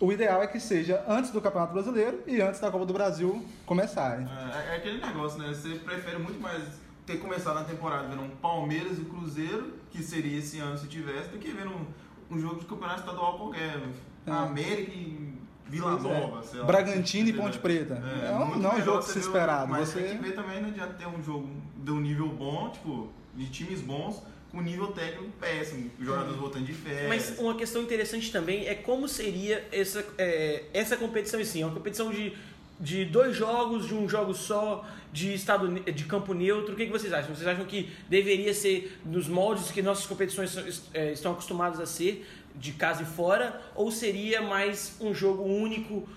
O 0.00 0.10
ideal 0.10 0.42
é 0.42 0.46
que 0.46 0.58
seja 0.58 1.04
antes 1.06 1.30
do 1.30 1.40
Campeonato 1.42 1.74
Brasileiro 1.74 2.22
e 2.26 2.40
antes 2.40 2.58
da 2.58 2.70
Copa 2.70 2.86
do 2.86 2.92
Brasil 2.94 3.44
começarem. 3.66 4.26
É, 4.26 4.72
é 4.72 4.76
aquele 4.76 4.98
negócio, 5.04 5.38
né? 5.38 5.48
Você 5.48 5.74
prefere 5.74 6.18
muito 6.18 6.40
mais 6.40 6.62
ter 7.04 7.18
começado 7.18 7.58
a 7.58 7.64
temporada 7.64 8.08
vendo 8.08 8.22
um 8.22 8.30
Palmeiras 8.30 8.98
e 8.98 9.02
Cruzeiro, 9.04 9.74
que 9.90 10.02
seria 10.02 10.38
esse 10.38 10.58
ano 10.58 10.78
se 10.78 10.86
tivesse, 10.86 11.28
do 11.28 11.38
que 11.38 11.50
vendo 11.50 11.70
um, 11.70 11.86
um 12.34 12.38
jogo 12.38 12.60
de 12.60 12.64
campeonato 12.64 13.00
estadual 13.00 13.36
qualquer. 13.36 13.78
É. 14.26 14.30
América 14.30 14.90
e 14.92 15.34
Vila 15.66 15.96
é. 15.98 16.00
Nova, 16.00 16.42
sei 16.42 16.60
lá. 16.60 16.66
Bragantino 16.66 17.28
e? 17.28 17.32
Ponte 17.34 17.58
Preta. 17.58 17.94
É 17.94 18.32
um- 18.32 18.46
muito 18.46 18.58
não 18.60 18.70
é 18.72 18.74
um 18.76 18.82
jogo 18.82 18.98
que 19.00 19.04
você 19.04 19.12
se 19.12 19.18
ver 19.18 19.24
o- 19.24 19.28
esperado, 19.28 19.70
Mas 19.70 19.88
você- 19.88 20.02
tem 20.02 20.16
que 20.18 20.24
ver 20.24 20.34
também, 20.34 20.62
não 20.62 20.68
adianta 20.70 20.94
ter 20.94 21.06
um 21.06 21.22
jogo 21.22 21.46
de 21.76 21.90
um 21.90 22.00
nível 22.00 22.28
bom, 22.28 22.70
tipo, 22.70 23.08
de 23.34 23.46
times 23.46 23.80
bons, 23.80 24.22
com 24.50 24.60
nível 24.60 24.88
técnico 24.88 25.30
péssimo, 25.38 25.90
jogadores 26.00 26.36
voltando 26.36 26.64
de 26.64 26.72
férias. 26.72 27.08
Mas 27.08 27.38
uma 27.38 27.54
questão 27.54 27.82
interessante 27.82 28.32
também 28.32 28.66
é 28.66 28.74
como 28.74 29.08
seria 29.08 29.66
essa, 29.70 30.04
é, 30.18 30.64
essa 30.72 30.96
competição 30.96 31.40
em 31.40 31.44
si. 31.44 31.62
É 31.62 31.66
uma 31.66 31.74
competição 31.74 32.10
de, 32.10 32.32
de 32.78 33.04
dois 33.04 33.36
jogos, 33.36 33.86
de 33.86 33.94
um 33.94 34.08
jogo 34.08 34.34
só, 34.34 34.84
de 35.12 35.34
estado 35.34 35.68
de 35.68 36.04
campo 36.04 36.34
neutro. 36.34 36.74
O 36.74 36.76
que, 36.76 36.86
que 36.86 36.92
vocês 36.92 37.12
acham? 37.12 37.34
Vocês 37.34 37.46
acham 37.46 37.64
que 37.64 37.90
deveria 38.08 38.52
ser 38.52 38.98
nos 39.04 39.28
moldes 39.28 39.70
que 39.70 39.82
nossas 39.82 40.06
competições 40.06 40.82
é, 40.92 41.12
estão 41.12 41.32
acostumadas 41.32 41.78
a 41.78 41.86
ser, 41.86 42.26
de 42.56 42.72
casa 42.72 43.02
e 43.02 43.06
fora? 43.06 43.60
Ou 43.74 43.90
seria 43.92 44.42
mais 44.42 44.96
um 45.00 45.14
jogo 45.14 45.44
único, 45.44 46.08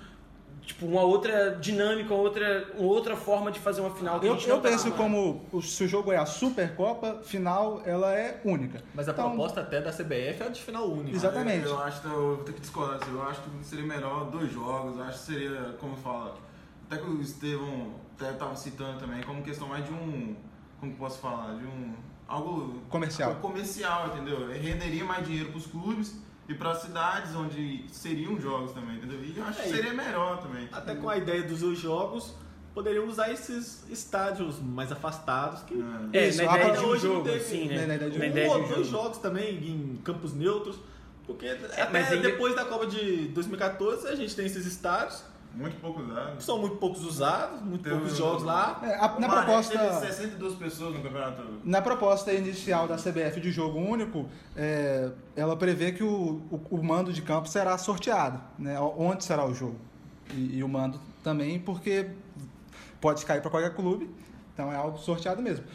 tipo, 0.66 0.86
uma 0.86 1.02
outra 1.02 1.52
dinâmica, 1.60 2.14
uma 2.14 2.22
outra, 2.24 2.68
uma 2.78 2.88
outra 2.88 3.16
forma 3.16 3.52
de 3.52 3.60
fazer 3.60 3.82
uma 3.82 3.92
final? 3.92 4.20
que 4.20 4.26
a 4.26 4.30
Eu, 4.30 4.36
gente 4.36 4.48
não 4.48 4.56
eu 4.58 4.62
tá 4.62 4.70
penso 4.70 4.88
acostumado? 4.88 5.12
como 5.14 5.46
o- 5.52 5.62
se 5.62 5.84
o 5.84 5.88
jogo 5.88 6.12
é 6.12 6.18
a 6.18 6.26
Supercopa, 6.26 7.22
final 7.24 7.82
ela 7.86 8.14
é 8.14 8.40
única. 8.46 8.82
Mas 8.94 9.08
a 9.08 9.12
Então, 9.12 9.30
proposta 9.30 9.62
até 9.62 9.82
da 9.82 9.92
CBF 9.92 10.42
é 10.42 10.46
a 10.46 10.50
de 10.50 10.62
final 10.62 10.88
única. 10.90 11.16
Exatamente. 11.16 11.66
Eu, 11.66 11.72
eu 11.72 11.80
acho 11.84 12.02
que 12.02 12.08
eu 12.08 12.36
vou 12.36 12.38
ter 12.46 12.54
que 12.54 12.62
discordar. 12.62 13.00
Eu 13.10 13.24
acho 13.24 13.42
que 13.42 13.66
seria 13.66 13.86
melhor 13.86 14.26
dois 14.32 14.52
jogos. 14.52 14.98
Eu 14.98 15.04
acho 15.04 15.20
que 15.20 15.26
seria, 15.26 15.76
como 15.80 15.96
fala, 15.98 16.36
até 16.90 17.02
que 17.02 17.10
o 17.10 17.22
Estevão 17.22 17.96
até 18.18 18.32
estava 18.32 18.56
citando 18.56 19.00
também, 19.00 19.22
como 19.24 19.42
questão 19.44 19.68
mais 19.68 19.86
de 19.86 19.92
um. 19.92 20.36
Como 20.80 20.94
posso 20.96 21.20
falar? 21.20 21.56
De 21.56 21.66
um. 21.66 21.94
Algo. 22.28 22.82
Comercial. 22.90 23.30
algo 23.32 23.42
comercial, 23.42 24.08
entendeu? 24.08 24.48
Renderia 24.50 25.04
mais 25.04 25.26
dinheiro 25.26 25.50
para 25.50 25.58
os 25.58 25.68
clubes 25.68 26.16
e 26.48 26.54
para 26.54 26.72
as 26.72 26.82
cidades 26.82 27.36
onde 27.36 27.86
seriam 27.92 28.40
jogos 28.40 28.72
também, 28.74 28.98
entendeu? 28.98 29.20
E 29.24 29.38
eu 29.38 29.44
acho 29.46 29.60
que 29.62 29.66
É, 29.66 29.70
e- 29.72 29.76
seria 29.76 29.94
melhor 29.94 30.42
também. 30.42 30.68
Até 30.72 30.96
com 30.96 31.10
a 31.10 31.18
ideia 31.18 31.44
dos 31.44 31.62
dois 31.62 31.80
jogos, 31.80 32.34
poderiam 32.74 33.08
usar 33.08 33.32
esses 33.32 33.84
estádios 33.90 34.60
mais 34.60 34.92
afastados 34.92 35.62
que 35.64 35.74
É, 36.12 36.28
Isso, 36.28 36.44
na 36.44 36.58
ideia 36.58 36.74
de 36.74 36.80
um 36.80 36.88
hoje 36.88 37.08
não 37.08 37.14
jogo, 37.16 37.26
teve- 37.30 37.38
assim, 37.40 37.68
né? 37.68 37.86
na- 37.86 37.96
ideia 37.96 38.10
de 38.12 38.18
um- 38.18 38.20
Na 38.20 38.26
um 38.26 38.30
ideia 38.30 38.50
ou 38.52 38.56
de 38.60 38.64
um 38.64 38.68
dois 38.76 38.88
jogo. 38.88 39.04
jogos 39.04 39.18
também 39.20 39.56
em 39.58 40.02
campos 40.04 40.34
neutros. 40.34 40.78
Porque 41.26 41.48
até 41.48 41.90
mas 41.90 42.12
ainda- 42.12 42.30
depois 42.30 42.54
da 42.54 42.66
Copa 42.66 42.86
de 42.88 43.28
2014 43.30 44.08
a 44.10 44.16
gente 44.16 44.36
tem 44.36 44.46
esses 44.46 44.66
estádios 44.66 45.24
Muito 45.54 45.80
pouco 45.80 46.02
são 46.40 46.58
muito 46.58 46.78
poucos 46.78 47.04
usados, 47.06 47.62
muito 47.62 47.84
Tem 47.84 47.92
poucos 47.94 48.14
o- 48.14 48.16
jogos 48.16 48.44
lá. 48.44 48.80
é, 48.84 48.96
a- 48.96 49.08
na 49.08 49.16
O 49.18 49.22
Maré 49.22 49.42
proposta. 49.46 49.78
Teve 49.78 50.08
62 50.08 50.56
pessoas 50.56 50.96
no 50.96 51.04
campeonato. 51.04 51.44
Na 51.64 51.82
proposta 51.82 52.34
inicial 52.34 52.88
da 52.88 52.98
CBF 52.98 53.40
de 53.40 53.52
jogo 53.52 53.78
único, 53.78 54.26
é, 54.56 55.12
ela 55.36 55.56
prevê 55.56 55.92
que 55.92 56.04
o, 56.04 56.42
o, 56.50 56.60
o 56.72 56.84
mando 56.84 57.14
de 57.14 57.22
campo 57.22 57.48
será 57.48 57.78
sorteado, 57.78 58.42
né? 58.58 58.80
onde 58.80 59.24
será 59.24 59.46
o 59.46 59.54
jogo. 59.54 59.76
E, 60.34 60.58
e 60.58 60.64
o 60.64 60.68
mando 60.68 61.00
também, 61.24 61.60
porque 61.60 62.10
pode 63.00 63.24
cair 63.26 63.42
para 63.42 63.52
qualquer 63.52 63.76
clube, 63.76 64.10
então 64.54 64.72
é 64.72 64.76
algo 64.76 64.98
sorteado 64.98 65.42
mesmo. 65.42 65.66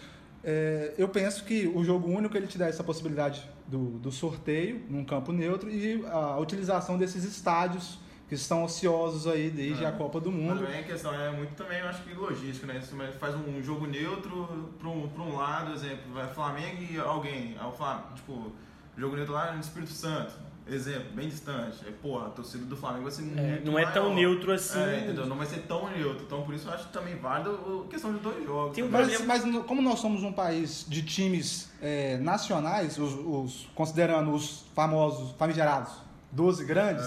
É, 0.42 0.94
eu 0.98 1.08
penso 1.08 1.44
que 1.44 1.68
o 1.68 1.84
jogo 1.84 2.08
único 2.10 2.36
ele 2.36 2.46
te 2.46 2.58
dá 2.58 2.66
essa 2.66 2.82
possibilidade 2.82 3.48
do, 3.66 3.98
do 3.98 4.10
sorteio 4.10 4.82
num 4.88 5.04
campo 5.04 5.30
neutro 5.32 5.68
e 5.70 6.04
a 6.06 6.36
utilização 6.38 6.96
desses 6.98 7.22
estádios 7.24 7.98
que 8.28 8.34
estão 8.34 8.62
ociosos 8.64 9.26
aí 9.26 9.48
desde 9.50 9.84
É. 9.84 9.88
a 9.88 9.92
Copa 9.92 10.20
do 10.20 10.30
Mundo. 10.30 10.60
também 10.60 10.80
a 10.80 10.82
questão 10.84 11.14
é 11.14 11.30
muito 11.30 11.54
também, 11.54 11.78
eu 11.80 11.88
acho 11.88 12.02
que 12.02 12.12
logística, 12.14 12.66
né? 12.66 12.80
Você 12.80 12.94
faz 13.18 13.34
um 13.34 13.62
jogo 13.62 13.86
neutro 13.86 14.70
para 14.78 14.88
um, 14.88 15.08
pra 15.08 15.22
um 15.22 15.34
lado, 15.36 15.72
exemplo, 15.72 16.12
vai 16.12 16.26
Flamengo 16.28 16.82
e 16.90 16.98
alguém, 16.98 17.56
aí 17.58 17.66
o 17.66 17.72
Flam- 17.72 18.02
tipo, 18.14 18.52
jogo 18.96 19.16
neutro 19.16 19.32
lá 19.34 19.52
no 19.52 19.60
Espírito 19.60 19.92
Santo. 19.92 20.32
exemplo, 20.70 21.12
bem 21.14 21.30
distante, 21.30 21.78
é, 21.86 21.90
porra, 21.90 22.26
a 22.26 22.28
torcida 22.28 22.62
do 22.66 22.76
Flamengo 22.76 23.04
vai 23.04 23.10
ser 23.12 23.22
muito 23.22 23.38
É, 23.40 23.58
não 23.64 23.78
é 23.78 23.86
tão 23.86 24.10
maior. 24.10 24.14
neutro 24.16 24.52
assim. 24.52 24.78
É, 24.78 24.98
entendeu? 25.00 25.24
Não 25.24 25.34
vai 25.38 25.46
ser 25.46 25.60
tão 25.62 25.88
neutro. 25.88 26.24
Então, 26.26 26.42
por 26.42 26.52
isso 26.54 26.68
eu 26.68 26.74
acho 26.74 26.88
também 26.88 27.16
válido 27.16 27.84
a 27.86 27.90
questão 27.90 28.12
de 28.12 28.18
dois 28.20 28.44
jogos. 28.44 28.74
Tem 28.74 28.84
um 28.84 28.90
Mas, 28.90 29.08
problema- 29.08 29.34
mas 29.56 29.64
como 29.64 29.80
nós 29.80 29.98
somos 29.98 30.22
um 30.22 30.30
país 30.30 30.84
de 30.86 31.02
times 31.02 31.70
é, 31.80 32.18
nacionais, 32.18 32.98
os, 32.98 33.14
os- 33.14 33.66
considerando 33.74 34.30
os 34.34 34.66
famosos, 34.74 35.30
famigerados, 35.38 35.90
12 36.30 36.64
grandes, 36.64 37.04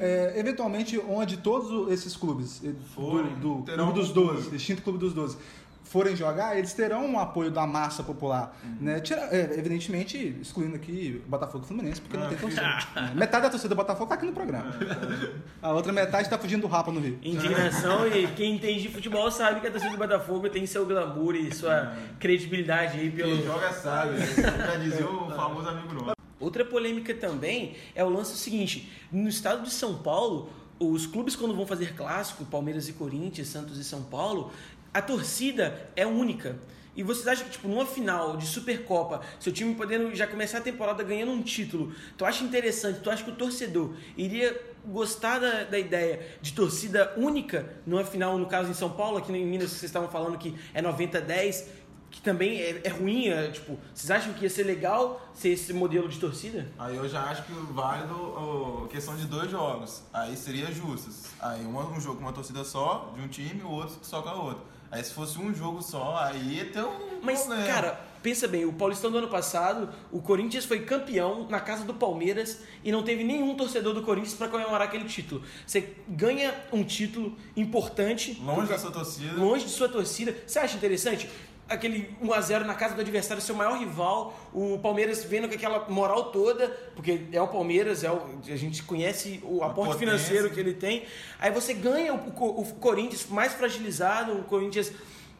É, 0.00 0.32
é, 0.34 0.40
eventualmente 0.40 0.98
onde 1.08 1.36
todos 1.36 1.90
esses 1.92 2.16
clubes, 2.16 2.60
eh, 2.64 2.72
Forem, 2.94 3.34
do, 3.36 3.56
do 3.56 3.62
terão 3.62 3.84
Clube 3.86 4.00
dos 4.00 4.10
um 4.10 4.14
12, 4.14 4.28
público. 4.34 4.54
extinto 4.56 4.82
Clube 4.82 4.98
dos 4.98 5.12
12, 5.12 5.36
forem 5.84 6.16
jogar, 6.16 6.56
eles 6.56 6.72
terão 6.72 7.04
um 7.04 7.18
apoio 7.18 7.50
da 7.50 7.66
massa 7.66 8.02
popular. 8.02 8.56
Uhum. 8.64 8.76
Né? 8.80 9.00
Tira- 9.00 9.28
é, 9.30 9.58
evidentemente, 9.58 10.38
excluindo 10.40 10.74
aqui 10.74 11.22
Botafogo 11.28 11.64
e 11.64 11.68
Fluminense, 11.68 12.00
porque 12.00 12.16
não 12.16 12.24
Ah, 12.24 12.28
tem 12.30 12.38
torcida. 12.38 12.62
Ah. 12.96 13.00
né? 13.02 13.12
Metade 13.14 13.42
da 13.44 13.50
torcida 13.50 13.68
do 13.68 13.76
Botafogo 13.76 14.06
tá 14.06 14.14
aqui 14.14 14.24
no 14.24 14.32
programa. 14.32 14.70
A 15.60 15.70
outra 15.72 15.92
metade 15.92 16.30
tá 16.30 16.38
fugindo 16.38 16.62
do 16.62 16.66
Rapa 16.66 16.90
no 16.90 16.98
Rio. 16.98 17.18
Indignação 17.22 18.06
e 18.08 18.26
quem 18.28 18.54
entende 18.56 18.80
de 18.82 18.88
futebol 18.88 19.30
sabe 19.30 19.60
que 19.60 19.66
a 19.66 19.70
torcida 19.70 19.92
do 19.92 19.98
Botafogo 19.98 20.48
tem 20.48 20.64
seu 20.66 20.86
glamour 20.86 21.34
e 21.36 21.54
sua 21.54 21.92
credibilidade 22.18 22.98
aí 22.98 23.10
Quem 23.10 23.16
pelo. 23.16 23.44
joga 23.44 23.70
sabe. 23.72 24.16
Já 24.18 24.76
dizia 24.76 25.06
o 25.06 25.30
famoso 25.30 25.68
amigo 25.68 25.92
nosso. 25.94 26.21
Outra 26.42 26.64
polêmica 26.64 27.14
também 27.14 27.76
é 27.94 28.02
o 28.02 28.08
lance 28.08 28.36
seguinte: 28.36 28.90
no 29.12 29.28
estado 29.28 29.62
de 29.62 29.70
São 29.70 30.02
Paulo, 30.02 30.50
os 30.78 31.06
clubes 31.06 31.36
quando 31.36 31.54
vão 31.54 31.64
fazer 31.64 31.94
clássico, 31.94 32.44
Palmeiras 32.44 32.88
e 32.88 32.92
Corinthians, 32.92 33.46
Santos 33.46 33.78
e 33.78 33.84
São 33.84 34.02
Paulo, 34.02 34.50
a 34.92 35.00
torcida 35.00 35.88
é 35.94 36.04
única. 36.04 36.58
E 36.94 37.02
vocês 37.02 37.26
acham 37.26 37.46
que, 37.46 37.52
tipo, 37.52 37.68
numa 37.68 37.86
final 37.86 38.36
de 38.36 38.44
Supercopa, 38.44 39.22
seu 39.40 39.50
time 39.50 39.74
podendo 39.74 40.14
já 40.14 40.26
começar 40.26 40.58
a 40.58 40.60
temporada 40.60 41.02
ganhando 41.02 41.32
um 41.32 41.40
título, 41.40 41.94
tu 42.18 42.24
acha 42.24 42.44
interessante, 42.44 43.00
tu 43.00 43.08
acha 43.08 43.24
que 43.24 43.30
o 43.30 43.34
torcedor 43.34 43.94
iria 44.14 44.60
gostar 44.84 45.38
da, 45.38 45.64
da 45.64 45.78
ideia 45.78 46.20
de 46.42 46.52
torcida 46.52 47.14
única 47.16 47.76
numa 47.86 48.04
final, 48.04 48.36
no 48.36 48.46
caso 48.46 48.70
em 48.70 48.74
São 48.74 48.90
Paulo, 48.90 49.16
aqui 49.16 49.32
em 49.32 49.46
Minas 49.46 49.70
vocês 49.70 49.84
estavam 49.84 50.10
falando 50.10 50.36
que 50.36 50.54
é 50.74 50.82
90-10, 50.82 51.64
que 52.12 52.20
também 52.20 52.60
é, 52.60 52.82
é 52.84 52.88
ruim, 52.90 53.28
é, 53.28 53.48
tipo, 53.50 53.76
vocês 53.92 54.10
acham 54.10 54.32
que 54.34 54.42
ia 54.44 54.50
ser 54.50 54.62
legal 54.64 55.20
ser 55.34 55.48
esse 55.48 55.72
modelo 55.72 56.08
de 56.08 56.18
torcida? 56.20 56.68
Aí 56.78 56.94
eu 56.94 57.08
já 57.08 57.22
acho 57.24 57.42
que 57.44 57.52
válido 57.72 58.84
a 58.84 58.88
questão 58.88 59.16
de 59.16 59.26
dois 59.26 59.50
jogos. 59.50 60.02
Aí 60.12 60.36
seria 60.36 60.70
justos. 60.70 61.24
Aí 61.40 61.64
uma- 61.64 61.88
um 61.88 62.00
jogo 62.00 62.16
com 62.16 62.22
uma 62.22 62.32
torcida 62.32 62.62
só, 62.64 63.12
de 63.16 63.22
um 63.22 63.28
time, 63.28 63.62
o 63.62 63.70
outro 63.70 63.96
só 64.02 64.22
com 64.22 64.28
a 64.28 64.34
outra. 64.34 64.62
Aí 64.90 65.02
se 65.02 65.12
fosse 65.14 65.38
um 65.38 65.54
jogo 65.54 65.82
só, 65.82 66.18
aí 66.18 66.56
ia 66.56 66.66
ter 66.66 66.84
um. 66.84 67.20
Mas, 67.22 67.44
problema. 67.44 67.66
cara, 67.66 68.00
pensa 68.22 68.46
bem, 68.46 68.66
o 68.66 68.74
Paulistão 68.74 69.10
do 69.10 69.16
ano 69.16 69.28
passado, 69.28 69.88
o 70.10 70.20
Corinthians 70.20 70.66
foi 70.66 70.80
campeão 70.80 71.46
na 71.48 71.60
casa 71.60 71.82
do 71.84 71.94
Palmeiras 71.94 72.58
e 72.84 72.92
não 72.92 73.02
teve 73.02 73.24
nenhum 73.24 73.54
torcedor 73.56 73.94
do 73.94 74.02
Corinthians 74.02 74.34
para 74.34 74.48
comemorar 74.48 74.82
aquele 74.82 75.04
título. 75.06 75.42
Você 75.66 75.96
ganha 76.06 76.54
um 76.70 76.84
título 76.84 77.34
importante 77.56 78.34
Longe 78.44 78.68
da 78.68 78.78
sua 78.78 78.90
torcida. 78.90 79.32
longe 79.40 79.64
de 79.64 79.70
sua 79.70 79.88
torcida. 79.88 80.36
Você 80.46 80.58
acha 80.58 80.76
interessante? 80.76 81.26
Aquele 81.68 82.14
1x0 82.22 82.64
na 82.64 82.74
casa 82.74 82.94
do 82.94 83.00
adversário, 83.00 83.42
seu 83.42 83.54
maior 83.54 83.78
rival, 83.78 84.34
o 84.52 84.78
Palmeiras 84.80 85.24
vendo 85.24 85.48
com 85.48 85.54
aquela 85.54 85.88
moral 85.88 86.24
toda, 86.30 86.68
porque 86.94 87.22
é 87.32 87.40
o 87.40 87.48
Palmeiras, 87.48 88.04
é 88.04 88.10
o, 88.10 88.20
a 88.46 88.56
gente 88.56 88.82
conhece 88.82 89.40
o 89.42 89.62
aporte 89.64 89.92
financeiro 89.98 90.50
que 90.50 90.60
ele 90.60 90.74
tem. 90.74 91.04
Aí 91.38 91.50
você 91.50 91.72
ganha 91.72 92.12
o, 92.12 92.18
o- 92.18 92.60
o 92.60 92.64
Corinthians 92.74 93.26
mais 93.28 93.54
fragilizado, 93.54 94.32
o 94.38 94.42
Corinthians 94.44 94.92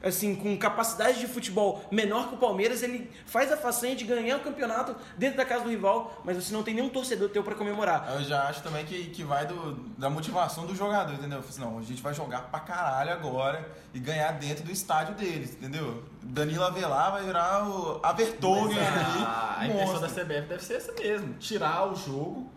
assim 0.02 0.34
com 0.34 0.56
capacidade 0.56 1.20
de 1.20 1.26
futebol 1.26 1.84
menor 1.90 2.28
que 2.28 2.34
o 2.34 2.38
Palmeiras, 2.38 2.82
ele 2.82 3.10
faz 3.26 3.52
a 3.52 3.56
façanha 3.56 3.94
de 3.94 4.04
ganhar 4.04 4.36
o 4.36 4.40
campeonato 4.40 4.96
dentro 5.16 5.36
da 5.36 5.44
casa 5.44 5.64
do 5.64 5.70
rival, 5.70 6.20
mas 6.24 6.36
você 6.36 6.52
não 6.52 6.62
tem 6.62 6.74
nenhum 6.74 6.88
torcedor 6.88 7.28
teu 7.28 7.42
para 7.42 7.54
comemorar. 7.54 8.12
Eu 8.14 8.24
já 8.24 8.44
acho 8.48 8.62
também 8.62 8.84
que, 8.84 9.06
que 9.10 9.22
vai 9.22 9.46
do, 9.46 9.74
da 9.96 10.10
motivação 10.10 10.66
do 10.66 10.74
jogador, 10.74 11.12
entendeu? 11.14 11.38
Eu 11.38 11.42
falei 11.42 11.48
assim, 11.50 11.60
não, 11.60 11.78
a 11.78 11.82
gente 11.82 12.02
vai 12.02 12.14
jogar 12.14 12.42
pra 12.42 12.60
caralho 12.60 13.12
agora 13.12 13.68
e 13.94 13.98
ganhar 13.98 14.32
dentro 14.32 14.64
do 14.64 14.72
estádio 14.72 15.14
deles, 15.14 15.52
entendeu? 15.52 16.02
Danilo 16.22 16.64
Avelar 16.64 17.12
vai 17.12 17.24
virar 17.24 17.68
o 17.68 18.00
Avertogen 18.02 18.78
Mas 18.78 18.88
ali. 18.88 19.24
a, 19.24 19.56
a 19.58 19.66
intenção 19.66 20.00
da. 20.00 20.08
CBF 20.08 20.48
deve 20.48 20.62
ser 20.62 20.74
essa 20.74 20.92
mesmo: 20.92 21.34
tirar 21.34 21.90
o 21.90 21.96
jogo, 21.96 22.50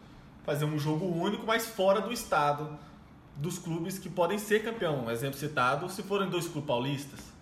fazer 0.44 0.66
um 0.66 0.78
jogo 0.78 1.06
único, 1.06 1.46
mas 1.46 1.66
fora 1.66 2.02
do 2.02 2.12
estado 2.12 2.78
dos 3.36 3.58
clubes 3.58 4.00
que 4.00 4.10
podem 4.10 4.38
ser 4.38 4.64
campeão. 4.64 5.06
Um 5.06 5.12
exemplo 5.12 5.38
citado, 5.38 5.90
se 5.90 6.04
forem 6.04 6.30
dois 6.30 6.48
clubes 6.48 6.68
paulistas. 6.68 7.35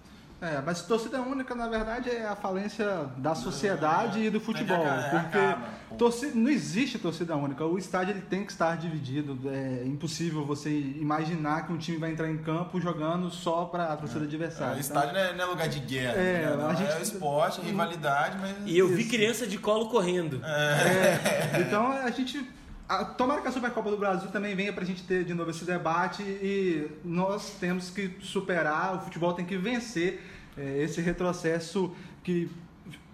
É, 0.44 0.62
mas 0.66 0.82
torcida 0.82 1.22
única, 1.22 1.56
na 1.56 1.70
verdade, 1.70 2.10
é 2.10 2.26
a 2.28 2.36
falência 2.36 2.86
da 3.16 3.34
sociedade 3.34 4.20
e 4.20 4.30
do 4.30 4.42
futebol. 4.42 4.86
é, 4.86 5.10
porque 5.10 5.38
acaba. 5.38 5.62
torcida, 5.98 6.34
não 6.36 6.50
existe 6.52 7.00
torcida 7.00 7.34
única. 7.38 7.64
O 7.64 7.78
estádio 7.78 8.12
ele 8.12 8.22
tem 8.22 8.46
que 8.46 8.52
estar 8.52 8.76
dividido. 8.76 9.40
É 9.50 9.86
impossível 9.86 10.46
você 10.46 10.70
imaginar 10.70 11.66
que 11.66 11.72
um 11.72 11.78
time 11.78 11.98
vai 11.98 12.12
entrar 12.12 12.30
em 12.30 12.38
campo 12.40 12.82
jogando 12.82 13.30
só 13.32 13.64
para 13.64 13.86
a 13.94 13.96
torcida 13.96 14.26
adversária. 14.26 14.76
O 14.76 14.80
estádio 14.82 15.14
não 15.14 15.20
é, 15.22 15.34
não 15.34 15.46
é 15.46 15.48
lugar 15.48 15.70
de 15.70 15.80
guerra, 15.80 16.14
É, 16.18 16.38
ligado? 16.40 16.66
a 16.70 16.74
gente- 16.74 16.92
é 16.92 17.02
esporte, 17.02 17.62
rivalidade, 17.62 18.38
mas. 18.42 18.54
E 18.66 18.78
eu 18.78 18.90
vi 18.90 19.06
criança 19.06 19.48
de 19.48 19.58
colo 19.58 19.88
correndo. 19.88 20.42
É, 20.44 21.62
então 21.62 21.90
a 21.92 22.12
gente. 22.12 22.46
A- 22.88 23.06
tomara 23.06 23.42
que 23.42 23.48
a 23.48 23.52
Supercopa 23.52 23.90
do 23.90 23.98
Brasil 23.98 24.30
também 24.30 24.56
venha 24.56 24.74
pra 24.74 24.84
gente 24.84 25.04
ter 25.04 25.24
de 25.24 25.34
novo 25.34 25.50
esse 25.52 25.66
debate 25.66 26.22
e 26.24 26.90
nós 27.04 27.52
temos 27.60 27.90
que 27.90 28.16
superar, 28.22 28.96
o 28.96 29.00
futebol 29.02 29.34
tem 29.34 29.46
que 29.46 29.58
vencer 29.58 30.22
é, 30.58 30.84
esse 30.84 31.02
retrocesso 31.02 31.96
que, 32.24 32.50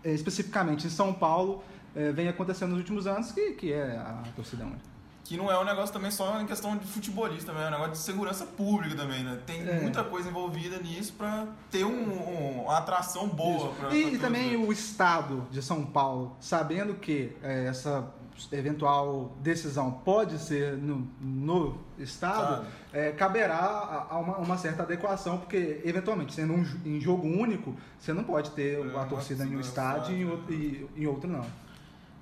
é, 0.03 0.11
especificamente 0.11 0.88
em 0.88 0.89
São 0.89 1.13
Paulo, 1.13 1.63
é, 1.95 2.11
vem 2.11 2.27
acontecendo 2.27 2.71
nos 2.71 2.79
últimos 2.79 3.07
anos, 3.07 3.31
que, 3.31 3.51
que 3.53 3.71
é 3.73 3.95
a 3.97 4.23
torcida 4.35 4.63
única. 4.65 4.89
Que 5.23 5.38
não 5.38 5.49
é 5.51 5.57
um 5.59 5.63
negócio 5.63 5.93
também 5.93 6.09
só 6.09 6.41
em 6.41 6.45
questão 6.47 6.75
de 6.75 6.85
futebolista, 6.88 7.51
é 7.51 7.67
um 7.67 7.71
negócio 7.71 7.91
de 7.91 7.97
segurança 7.99 8.45
pública 8.45 8.95
também, 8.95 9.23
né? 9.23 9.39
Tem 9.45 9.61
É. 9.61 9.79
muita 9.79 10.03
coisa 10.03 10.27
envolvida 10.29 10.79
nisso 10.79 11.13
pra 11.13 11.45
ter 11.69 11.85
um, 11.85 11.91
um- 11.91 12.63
uma 12.63 12.77
atração 12.79 13.27
boa. 13.27 13.71
Pra, 13.73 13.95
E, 13.95 14.01
pra 14.03 14.11
e 14.11 14.17
também 14.17 14.57
o 14.57 14.71
Estado 14.71 15.45
de 15.51 15.61
São 15.61 15.85
Paulo, 15.85 16.35
sabendo 16.39 16.95
que 16.95 17.35
é, 17.43 17.65
essa 17.67 18.05
eventual 18.51 19.36
decisão 19.41 19.91
pode 19.91 20.38
ser 20.39 20.77
no, 20.77 21.08
no 21.19 21.77
Estado, 21.98 22.65
é, 22.93 23.12
caberá 23.12 23.55
a, 23.58 24.15
a 24.15 24.19
uma, 24.19 24.38
uma 24.38 24.58
certa 24.58 24.84
adequação, 24.84 25.38
porque 25.38 25.81
eventualmente, 25.84 26.34
sendo 26.34 26.53
um, 26.53 26.65
em 26.86 27.00
jogo 27.01 27.27
único, 27.27 27.75
você 28.00 28.13
não 28.13 28.24
pode 28.24 28.51
ter 28.51 28.79
É, 28.79 29.00
a 29.00 29.05
torcida 29.05 29.43
em 29.43 29.48
um 29.48 29.53
torcida 29.53 29.67
estádio 29.67 30.15
e 30.15 30.22
em 30.22 30.25
outro, 30.29 30.53
e, 30.53 30.88
em 30.98 31.05
outro 31.08 31.29
não. 31.29 31.46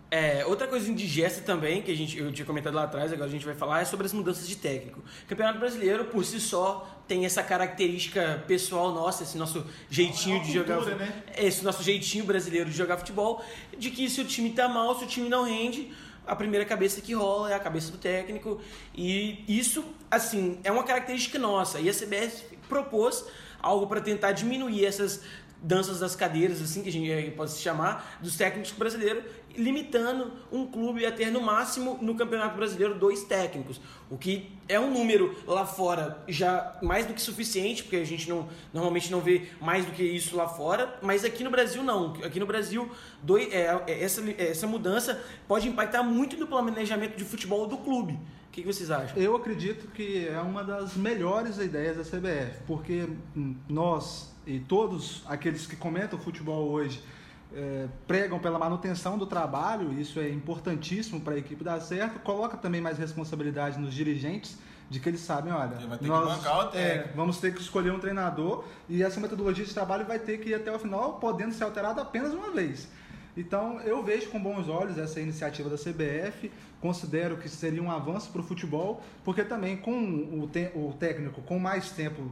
É, 0.09 0.45
outra 0.45 0.67
coisa 0.67 0.89
indigesta 0.89 1.41
também, 1.41 1.81
que 1.81 1.91
a 1.91 1.95
gente, 1.95 2.17
eu 2.17 2.31
tinha 2.31 2.45
comentado 2.45 2.73
lá 2.75 2.83
atrás, 2.83 3.11
agora 3.11 3.27
a 3.27 3.31
gente 3.31 3.45
vai 3.45 3.53
falar, 3.53 3.81
é 3.81 3.85
sobre 3.85 4.05
as 4.05 4.13
mudanças 4.13 4.47
de 4.47 4.55
técnico. 4.55 5.01
O 5.01 5.27
Campeonato 5.27 5.59
Brasileiro, 5.59 6.05
por 6.05 6.23
si 6.23 6.39
só, 6.39 6.87
tem 7.05 7.25
essa 7.25 7.43
característica 7.43 8.41
pessoal 8.47 8.93
nossa, 8.93 9.23
esse 9.23 9.37
nosso 9.37 9.65
jeitinho 9.89 10.37
É 10.37 10.43
de 10.43 10.53
jogar 10.53 10.75
cultura, 10.77 10.95
fu- 10.95 11.01
né? 11.03 11.23
Esse 11.37 11.61
nosso 11.61 11.83
jeitinho 11.83 12.23
brasileiro 12.23 12.69
de 12.69 12.77
jogar 12.77 12.95
futebol, 12.95 13.43
de 13.77 13.91
que 13.91 14.09
se 14.09 14.21
o 14.21 14.25
time 14.25 14.51
tá 14.51 14.69
mal, 14.69 14.97
se 14.97 15.03
o 15.03 15.07
time 15.07 15.27
não 15.27 15.43
rende, 15.43 15.91
a 16.27 16.35
primeira 16.35 16.65
cabeça 16.65 17.01
que 17.01 17.13
rola 17.13 17.51
é 17.51 17.55
a 17.55 17.59
cabeça 17.59 17.91
do 17.91 17.97
técnico. 17.97 18.59
E 18.93 19.43
isso, 19.47 19.83
assim, 20.11 20.59
é 20.63 20.71
uma 20.71 20.83
característica 20.83 21.39
nossa. 21.39 21.79
E 21.79 21.89
a 21.89 21.93
CBF 21.93 22.57
propôs 22.67 23.25
algo 23.59 23.87
para 23.87 24.01
tentar 24.01 24.33
diminuir 24.33 24.85
essas 24.85 25.21
danças 25.61 25.99
das 25.99 26.15
cadeiras, 26.15 26.61
assim 26.61 26.83
que 26.83 26.89
a 26.89 26.91
gente 26.91 27.31
pode 27.31 27.51
se 27.51 27.61
chamar, 27.61 28.19
dos 28.21 28.35
técnicos 28.35 28.71
brasileiros, 28.71 29.23
limitando 29.57 30.31
um 30.51 30.65
clube 30.65 31.05
a 31.05 31.11
ter 31.11 31.31
no 31.31 31.41
máximo 31.41 31.97
no 32.01 32.15
Campeonato 32.15 32.55
Brasileiro 32.55 32.95
dois 32.95 33.23
técnicos, 33.23 33.81
o 34.09 34.17
que 34.17 34.51
é 34.69 34.79
um 34.79 34.91
número 34.91 35.35
lá 35.45 35.65
fora 35.65 36.23
já 36.27 36.77
mais 36.81 37.05
do 37.05 37.13
que 37.13 37.21
suficiente, 37.21 37.83
porque 37.83 37.95
a 37.97 38.05
gente 38.05 38.29
não 38.29 38.47
normalmente 38.73 39.11
não 39.11 39.19
vê 39.19 39.47
mais 39.59 39.85
do 39.85 39.91
que 39.91 40.03
isso 40.03 40.35
lá 40.35 40.47
fora, 40.47 40.97
mas 41.01 41.25
aqui 41.25 41.43
no 41.43 41.49
Brasil 41.49 41.83
não. 41.83 42.13
Aqui 42.23 42.39
no 42.39 42.45
Brasil 42.45 42.89
dois, 43.23 43.51
é, 43.51 43.81
é, 43.87 44.03
essa, 44.03 44.21
essa 44.31 44.67
mudança 44.67 45.21
pode 45.47 45.67
impactar 45.67 46.03
muito 46.03 46.37
no 46.37 46.47
planejamento 46.47 47.17
de 47.17 47.23
futebol 47.23 47.65
do 47.67 47.77
clube. 47.77 48.13
O 48.13 48.51
que, 48.51 48.61
que 48.61 48.67
vocês 48.67 48.89
acham? 48.89 49.17
Eu 49.21 49.35
acredito 49.35 49.87
que 49.91 50.27
é 50.27 50.39
uma 50.39 50.63
das 50.63 50.95
melhores 50.95 51.57
ideias 51.57 51.97
da 51.97 52.03
CBF, 52.03 52.59
porque 52.65 53.07
nós 53.69 54.35
e 54.47 54.59
todos 54.59 55.23
aqueles 55.27 55.67
que 55.67 55.75
comentam 55.75 56.17
futebol 56.17 56.69
hoje 56.69 57.03
eh, 57.53 57.87
pregam 58.07 58.39
pela 58.39 58.57
manutenção 58.59 59.17
do 59.17 59.25
trabalho, 59.25 59.93
isso 59.99 60.19
é 60.19 60.29
importantíssimo 60.29 61.21
para 61.21 61.35
a 61.35 61.37
equipe 61.37 61.63
dar 61.63 61.79
certo, 61.79 62.19
coloca 62.19 62.57
também 62.57 62.81
mais 62.81 62.97
responsabilidade 62.97 63.79
nos 63.79 63.93
dirigentes, 63.93 64.57
de 64.89 64.99
que 65.01 65.09
eles 65.09 65.19
sabem, 65.19 65.51
olha, 65.51 65.75
nós 66.07 66.43
é, 66.77 67.11
vamos 67.15 67.37
ter 67.39 67.53
que 67.53 67.59
escolher 67.59 67.91
um 67.91 67.99
treinador 67.99 68.63
e 68.87 69.03
essa 69.03 69.19
metodologia 69.19 69.65
de 69.65 69.73
trabalho 69.73 70.05
vai 70.05 70.17
ter 70.17 70.37
que 70.39 70.49
ir 70.49 70.53
até 70.55 70.73
o 70.73 70.79
final, 70.79 71.15
podendo 71.19 71.53
ser 71.53 71.65
alterada 71.65 72.01
apenas 72.01 72.33
uma 72.33 72.51
vez. 72.51 72.87
Então, 73.35 73.79
eu 73.81 74.01
vejo 74.01 74.29
com 74.29 74.41
bons 74.41 74.67
olhos 74.69 74.97
essa 74.97 75.19
iniciativa 75.19 75.69
da 75.69 75.75
CBF, 75.77 76.49
considero 76.81 77.37
que 77.37 77.47
seria 77.49 77.83
um 77.83 77.91
avanço 77.91 78.31
para 78.31 78.41
o 78.41 78.43
futebol, 78.43 79.01
porque 79.23 79.43
também 79.43 79.77
com 79.77 79.91
o, 80.41 80.47
te- 80.51 80.71
o 80.73 80.93
técnico 80.97 81.41
com 81.41 81.59
mais 81.59 81.91
tempo 81.91 82.31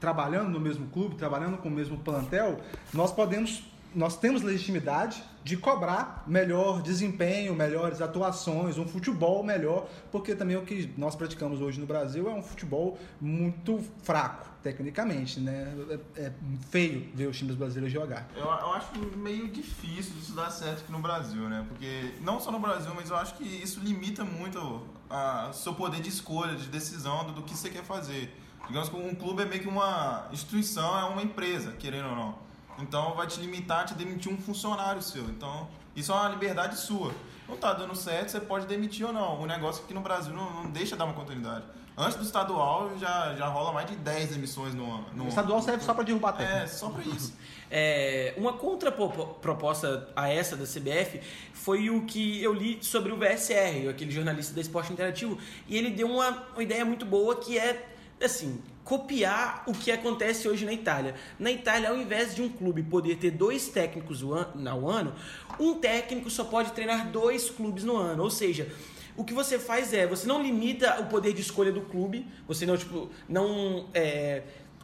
trabalhando 0.00 0.50
no 0.50 0.60
mesmo 0.60 0.88
clube, 0.88 1.14
trabalhando 1.14 1.56
com 1.58 1.68
o 1.68 1.72
mesmo 1.72 1.96
plantel, 1.98 2.60
nós 2.92 3.12
podemos 3.12 3.64
nós 3.94 4.16
temos 4.16 4.42
legitimidade 4.42 5.22
de 5.44 5.56
cobrar 5.56 6.22
melhor 6.26 6.82
desempenho, 6.82 7.54
melhores 7.54 8.00
atuações, 8.00 8.78
um 8.78 8.86
futebol 8.86 9.42
melhor, 9.42 9.88
porque 10.10 10.34
também 10.34 10.56
o 10.56 10.62
que 10.62 10.92
nós 10.96 11.16
praticamos 11.16 11.60
hoje 11.60 11.80
no 11.80 11.86
Brasil 11.86 12.30
é 12.30 12.34
um 12.34 12.42
futebol 12.42 12.98
muito 13.20 13.84
fraco, 14.02 14.48
tecnicamente, 14.62 15.40
né? 15.40 15.74
É, 16.16 16.22
é 16.22 16.32
feio 16.70 17.08
ver 17.14 17.26
os 17.26 17.36
times 17.36 17.56
brasileiros 17.56 17.92
jogar. 17.92 18.28
Eu, 18.36 18.44
eu 18.44 18.72
acho 18.72 18.94
meio 19.16 19.48
difícil 19.48 20.14
isso 20.20 20.32
dar 20.32 20.50
certo 20.50 20.82
aqui 20.82 20.92
no 20.92 21.00
Brasil, 21.00 21.48
né? 21.48 21.64
Porque 21.68 22.14
não 22.20 22.38
só 22.40 22.52
no 22.52 22.60
Brasil, 22.60 22.92
mas 22.94 23.10
eu 23.10 23.16
acho 23.16 23.34
que 23.34 23.44
isso 23.44 23.80
limita 23.80 24.24
muito 24.24 24.58
o 24.58 25.52
seu 25.52 25.74
poder 25.74 26.00
de 26.00 26.08
escolha, 26.08 26.54
de 26.54 26.68
decisão 26.68 27.26
do, 27.26 27.32
do 27.32 27.42
que 27.42 27.54
você 27.54 27.68
quer 27.68 27.82
fazer. 27.82 28.34
Digamos 28.66 28.88
que 28.88 28.96
um 28.96 29.14
clube 29.14 29.42
é 29.42 29.44
meio 29.44 29.60
que 29.60 29.68
uma 29.68 30.28
instituição, 30.32 30.98
é 30.98 31.04
uma 31.04 31.22
empresa, 31.22 31.72
querendo 31.72 32.08
ou 32.10 32.16
não. 32.16 32.51
Então 32.82 33.14
vai 33.14 33.26
te 33.26 33.40
limitar 33.40 33.82
a 33.82 33.84
te 33.84 33.94
demitir 33.94 34.32
um 34.32 34.36
funcionário 34.36 35.00
seu. 35.00 35.24
Então, 35.24 35.68
isso 35.94 36.12
é 36.12 36.14
uma 36.14 36.28
liberdade 36.28 36.76
sua. 36.78 37.12
Não 37.48 37.56
tá 37.56 37.72
dando 37.72 37.94
certo, 37.94 38.30
você 38.30 38.40
pode 38.40 38.66
demitir 38.66 39.06
ou 39.06 39.12
não. 39.12 39.40
O 39.40 39.46
negócio 39.46 39.84
aqui 39.84 39.92
no 39.92 40.00
Brasil 40.00 40.32
não, 40.32 40.62
não 40.62 40.70
deixa 40.70 40.96
dar 40.96 41.04
uma 41.04 41.14
continuidade. 41.14 41.64
Antes 41.96 42.16
do 42.16 42.24
estadual 42.24 42.90
já, 42.98 43.34
já 43.34 43.46
rola 43.48 43.72
mais 43.72 43.86
de 43.90 43.96
10 43.96 44.36
emissões 44.36 44.74
no 44.74 44.90
ano. 44.90 45.24
O 45.24 45.28
estadual 45.28 45.60
serve 45.60 45.84
só 45.84 45.92
para 45.92 46.04
derrubar 46.04 46.32
técnico. 46.32 46.58
É, 46.58 46.66
só 46.66 46.90
para 46.90 47.02
isso. 47.04 47.34
É, 47.74 48.34
uma 48.36 48.52
contraproposta 48.52 50.06
a 50.14 50.28
essa 50.28 50.54
da 50.54 50.64
CBF 50.64 51.22
foi 51.54 51.88
o 51.88 52.04
que 52.04 52.42
eu 52.42 52.52
li 52.52 52.78
sobre 52.82 53.10
o 53.10 53.16
VSR, 53.16 53.88
aquele 53.88 54.10
jornalista 54.10 54.52
da 54.52 54.60
Esporte 54.60 54.92
Interativo, 54.92 55.38
e 55.66 55.78
ele 55.78 55.88
deu 55.88 56.06
uma, 56.06 56.48
uma 56.52 56.62
ideia 56.62 56.84
muito 56.84 57.06
boa 57.06 57.34
que 57.36 57.58
é 57.58 57.88
assim, 58.22 58.60
copiar 58.84 59.64
o 59.66 59.72
que 59.72 59.90
acontece 59.90 60.48
hoje 60.48 60.64
na 60.64 60.72
Itália. 60.72 61.14
Na 61.38 61.50
Itália, 61.50 61.90
ao 61.90 61.96
invés 61.96 62.34
de 62.34 62.42
um 62.42 62.48
clube 62.48 62.82
poder 62.82 63.16
ter 63.16 63.30
dois 63.30 63.68
técnicos 63.68 64.22
no 64.22 64.88
ano, 64.88 65.14
um 65.58 65.74
técnico 65.74 66.30
só 66.30 66.44
pode 66.44 66.72
treinar 66.72 67.10
dois 67.10 67.48
clubes 67.48 67.84
no 67.84 67.96
ano. 67.96 68.22
Ou 68.22 68.30
seja, 68.30 68.68
o 69.16 69.24
que 69.24 69.34
você 69.34 69.58
faz 69.58 69.92
é, 69.92 70.06
você 70.06 70.26
não 70.26 70.42
limita 70.42 71.00
o 71.00 71.06
poder 71.06 71.32
de 71.32 71.42
escolha 71.42 71.70
do 71.70 71.82
clube, 71.82 72.26
você 72.46 72.64
não, 72.64 72.76
tipo, 72.76 73.10
não 73.28 73.88
é, 73.92 74.42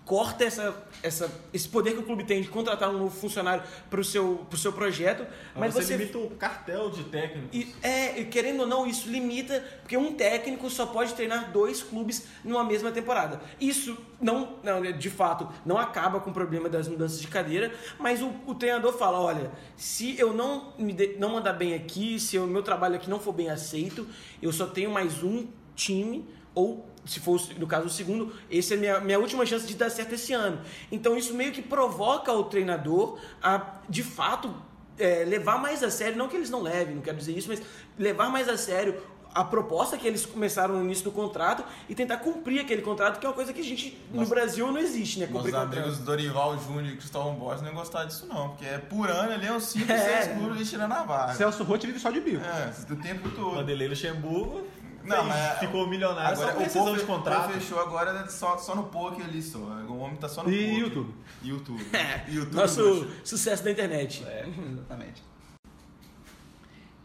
corta 0.09 0.43
essa, 0.43 0.75
essa, 1.03 1.31
esse 1.53 1.69
poder 1.69 1.93
que 1.93 1.99
o 1.99 2.03
clube 2.03 2.25
tem 2.25 2.41
de 2.41 2.49
contratar 2.49 2.89
um 2.89 2.99
novo 2.99 3.15
funcionário 3.15 3.63
para 3.91 4.01
o 4.01 4.05
seu, 4.05 4.47
pro 4.49 4.59
seu 4.59 4.73
projeto. 4.73 5.27
Mas, 5.55 5.75
você, 5.75 5.83
você 5.85 5.97
limita 5.99 6.17
o 6.17 6.31
cartel 6.31 6.89
de 6.89 7.05
técnicos. 7.05 7.51
E, 7.53 7.75
é, 7.83 8.25
querendo 8.25 8.61
ou 8.61 8.67
não, 8.67 8.87
isso 8.87 9.07
limita, 9.07 9.63
porque 9.83 9.99
um 9.99 10.15
técnico 10.15 10.71
só 10.71 10.87
pode 10.87 11.13
treinar 11.13 11.53
dois 11.53 11.83
clubes 11.83 12.27
numa 12.43 12.65
mesma 12.65 12.91
temporada. 12.91 13.39
Isso 13.61 13.99
não, 14.19 14.57
não 14.63 14.81
de 14.81 15.11
fato, 15.11 15.47
não 15.67 15.77
acaba 15.77 16.21
com 16.21 16.31
o 16.31 16.33
problema 16.33 16.71
das 16.71 16.89
mudanças 16.89 17.21
de 17.21 17.29
cadeira, 17.29 17.71
mas 17.99 18.23
o, 18.23 18.33
o 18.47 18.55
treinador 18.55 18.95
fala: 18.95 19.21
olha, 19.21 19.53
se 19.77 20.19
eu 20.19 20.33
não, 20.33 20.73
me 20.79 20.95
de, 20.95 21.19
não 21.19 21.35
mandar 21.35 21.53
bem 21.53 21.75
aqui, 21.75 22.19
se 22.19 22.39
o 22.39 22.47
meu 22.47 22.63
trabalho 22.63 22.95
aqui 22.95 23.11
não 23.11 23.21
for 23.21 23.35
bem 23.35 23.51
aceito, 23.51 24.09
eu 24.41 24.55
só 24.55 24.67
tenho 24.67 24.91
mais 24.91 25.23
um 25.23 25.47
time 25.77 26.27
ou 26.59 26.85
se 27.07 27.21
for 27.21 27.41
no 27.57 27.67
caso 27.67 27.87
o 27.87 27.91
segundo, 27.91 28.35
essa 28.51 28.75
é 28.75 28.77
a 28.77 28.81
minha, 28.81 29.01
minha 29.01 29.19
última 29.19 29.47
chance 29.47 29.67
de 29.67 29.75
dar 29.75 29.89
certo 29.91 30.15
esse 30.15 30.33
ano. 30.33 30.61
Então 30.91 31.17
isso 31.17 31.33
meio 31.33 31.53
que 31.53 31.63
provoca 31.63 32.33
o 32.33 32.45
treinador 32.45 33.19
a, 33.43 33.79
de 33.89 34.03
fato, 34.03 34.55
é, 34.99 35.25
levar 35.25 35.59
mais 35.59 35.83
a 35.83 35.91
sério, 35.91 36.19
não 36.19 36.29
que 36.29 36.37
eles 36.37 36.51
não 36.51 36.61
levem, 36.61 36.97
não 36.97 37.03
quero 37.03 37.17
dizer 37.17 37.33
isso, 37.33 37.49
mas 37.49 37.63
levar 37.97 38.29
mais 38.29 38.49
a 38.49 38.59
sério 38.59 39.01
a 39.35 39.45
proposta 39.45 39.97
que 39.97 40.07
eles 40.07 40.25
começaram 40.27 40.75
no 40.75 40.85
início 40.85 41.05
do 41.05 41.13
contrato 41.13 41.63
e 41.89 41.95
tentar 41.95 42.17
cumprir 42.19 42.61
aquele 42.61 42.83
contrato, 42.83 43.21
que 43.21 43.27
é 43.27 43.29
uma 43.29 43.35
coisa 43.35 43.53
que 43.53 43.61
a 43.61 43.65
gente 43.65 43.97
Nossa, 44.11 44.25
no 44.25 44.29
Brasil 44.29 44.67
não 44.67 44.79
existe, 44.79 45.21
né? 45.21 45.27
Cumprir 45.27 45.53
nossos 45.53 45.79
amigos 45.79 45.99
Dorival 45.99 46.59
Júnior 46.59 46.95
e 46.95 46.97
Cristóvão 46.97 47.35
Borges 47.35 47.63
não 47.63 47.69
iam 47.69 47.77
gostar 47.77 48.05
disso 48.05 48.27
não, 48.27 48.49
porque 48.49 48.65
é 48.65 48.79
por 48.79 49.09
ano 49.09 49.33
ali 49.33 49.47
é 49.47 49.53
uns 49.53 49.65
5, 49.65 49.87
6 49.87 50.01
é. 50.01 50.35
clubes 50.35 50.71
tirando 50.71 50.93
a 50.93 51.03
vaga. 51.03 51.35
Celso 51.35 51.63
Roth 51.63 51.83
vive 51.83 51.99
só 51.99 52.11
de 52.11 52.21
bico. 52.21 52.43
É, 52.45 52.93
o 52.93 52.97
tempo 52.97 53.31
todo. 53.31 53.57
Vanderlei 53.57 53.89
Luxemburgo 53.89 54.67
não, 55.09 55.25
mas 55.25 55.59
ficou 55.59 55.87
milionário 55.87 56.41
agora, 56.41 56.71
só 56.71 56.81
o 56.81 56.85
povo, 56.85 56.99
de 56.99 57.05
contrato. 57.05 57.53
fechou 57.53 57.81
agora 57.81 58.29
só, 58.29 58.59
só 58.59 58.75
no 58.75 58.85
poker 58.85 59.25
ali 59.25 59.43
só. 59.43 59.59
O 59.59 59.99
homem 59.99 60.17
tá 60.17 60.29
só 60.29 60.43
no 60.43 60.53
e 60.53 60.57
poker. 60.57 60.79
YouTube. 60.79 61.15
YouTube. 61.43 61.87
É, 61.93 62.25
YouTube 62.31 62.55
nosso 62.55 63.07
sucesso 63.25 63.65
da 63.65 63.71
internet. 63.71 64.25
É, 64.27 64.47
exatamente. 64.47 65.23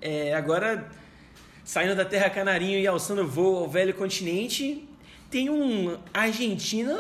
É, 0.02 0.34
agora, 0.34 0.90
saindo 1.64 1.96
da 1.96 2.04
terra 2.06 2.30
canarinho 2.30 2.78
e 2.78 2.86
alçando 2.86 3.26
voo 3.28 3.58
ao 3.58 3.70
velho 3.70 3.94
continente, 3.94 4.88
tem 5.30 5.50
um 5.50 5.98
argentino 6.14 6.98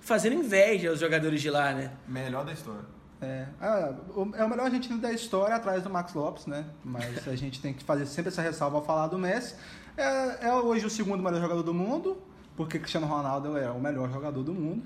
fazendo 0.00 0.34
inveja 0.36 0.90
aos 0.90 1.00
jogadores 1.00 1.42
de 1.42 1.50
lá, 1.50 1.72
né? 1.72 1.90
Melhor 2.06 2.44
da 2.44 2.52
história. 2.52 2.94
É, 3.24 3.94
é 4.38 4.44
o 4.44 4.48
melhor 4.48 4.66
argentino 4.66 4.98
da 4.98 5.12
história 5.12 5.56
atrás 5.56 5.82
do 5.82 5.90
Max 5.90 6.14
Lopes, 6.14 6.46
né? 6.46 6.64
Mas 6.84 7.26
a 7.26 7.36
gente 7.36 7.60
tem 7.60 7.72
que 7.72 7.84
fazer 7.84 8.06
sempre 8.06 8.30
essa 8.30 8.42
ressalva 8.42 8.76
ao 8.76 8.84
falar 8.84 9.08
do 9.08 9.18
Messi. 9.18 9.54
É, 9.96 10.48
é 10.48 10.54
hoje 10.54 10.84
o 10.86 10.90
segundo 10.90 11.22
melhor 11.22 11.40
jogador 11.40 11.62
do 11.62 11.74
mundo, 11.74 12.16
porque 12.56 12.78
Cristiano 12.78 13.06
Ronaldo 13.06 13.56
é 13.56 13.70
o 13.70 13.80
melhor 13.80 14.10
jogador 14.10 14.42
do 14.42 14.52
mundo 14.52 14.84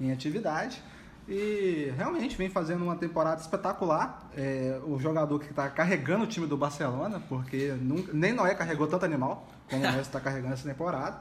em 0.00 0.12
atividade. 0.12 0.82
E 1.28 1.92
realmente 1.96 2.36
vem 2.36 2.48
fazendo 2.48 2.84
uma 2.84 2.96
temporada 2.96 3.40
espetacular. 3.40 4.30
É, 4.36 4.80
o 4.86 4.98
jogador 4.98 5.38
que 5.40 5.50
está 5.50 5.68
carregando 5.68 6.24
o 6.24 6.26
time 6.26 6.46
do 6.46 6.56
Barcelona, 6.56 7.20
porque 7.28 7.74
nunca, 7.80 8.12
nem 8.12 8.32
Noé 8.32 8.54
carregou 8.54 8.86
tanto 8.86 9.04
animal 9.04 9.48
como 9.68 9.82
o 9.82 9.86
Messi 9.88 10.02
está 10.02 10.20
carregando 10.20 10.54
essa 10.54 10.68
temporada. 10.68 11.18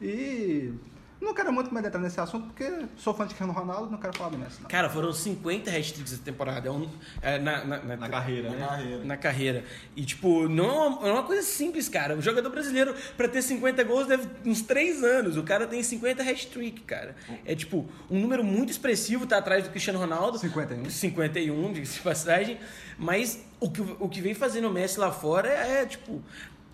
E 0.00 0.74
não 1.22 1.34
quero 1.34 1.52
muito 1.52 1.72
mais 1.72 1.86
entrar 1.86 2.00
nesse 2.00 2.20
assunto, 2.20 2.46
porque 2.46 2.86
sou 2.96 3.14
fã 3.14 3.24
de 3.24 3.34
Cristiano 3.34 3.52
Ronaldo, 3.52 3.90
não 3.90 3.98
quero 3.98 4.16
falar 4.16 4.30
do 4.30 4.38
Messi. 4.38 4.60
Não. 4.60 4.68
Cara, 4.68 4.90
foram 4.90 5.12
50 5.12 5.70
hat-tricks 5.70 6.12
essa 6.12 6.22
temporada. 6.22 6.68
É 6.68 6.70
um, 6.70 6.88
é, 7.20 7.38
na, 7.38 7.64
na, 7.64 7.78
na, 7.78 7.96
na, 7.96 8.08
carreira, 8.08 8.50
na 8.50 8.56
né? 8.56 8.66
carreira. 8.66 9.04
Na 9.04 9.16
carreira. 9.16 9.64
E, 9.96 10.04
tipo, 10.04 10.48
não 10.48 10.64
é 10.64 10.88
uma, 10.88 11.08
é 11.08 11.12
uma 11.12 11.22
coisa 11.22 11.42
simples, 11.42 11.88
cara. 11.88 12.16
O 12.16 12.20
jogador 12.20 12.50
brasileiro, 12.50 12.94
pra 13.16 13.28
ter 13.28 13.42
50 13.42 13.82
gols, 13.84 14.06
deve 14.06 14.28
uns 14.44 14.62
3 14.62 15.02
anos. 15.04 15.36
O 15.36 15.42
cara 15.42 15.66
tem 15.66 15.82
50 15.82 16.22
hat-trick, 16.22 16.80
cara. 16.82 17.14
É, 17.44 17.54
tipo, 17.54 17.88
um 18.10 18.20
número 18.20 18.42
muito 18.42 18.70
expressivo, 18.70 19.26
tá 19.26 19.38
atrás 19.38 19.64
do 19.64 19.70
Cristiano 19.70 19.98
Ronaldo. 19.98 20.38
51. 20.38 20.90
51, 20.90 21.72
diga-se 21.72 21.94
de 21.94 22.00
passagem. 22.00 22.58
Mas 22.98 23.44
o 23.58 23.70
que, 23.70 23.80
o 23.80 24.08
que 24.08 24.20
vem 24.20 24.34
fazendo 24.34 24.68
o 24.68 24.72
Messi 24.72 24.98
lá 24.98 25.10
fora 25.10 25.48
é, 25.48 25.82
é 25.82 25.86
tipo, 25.86 26.20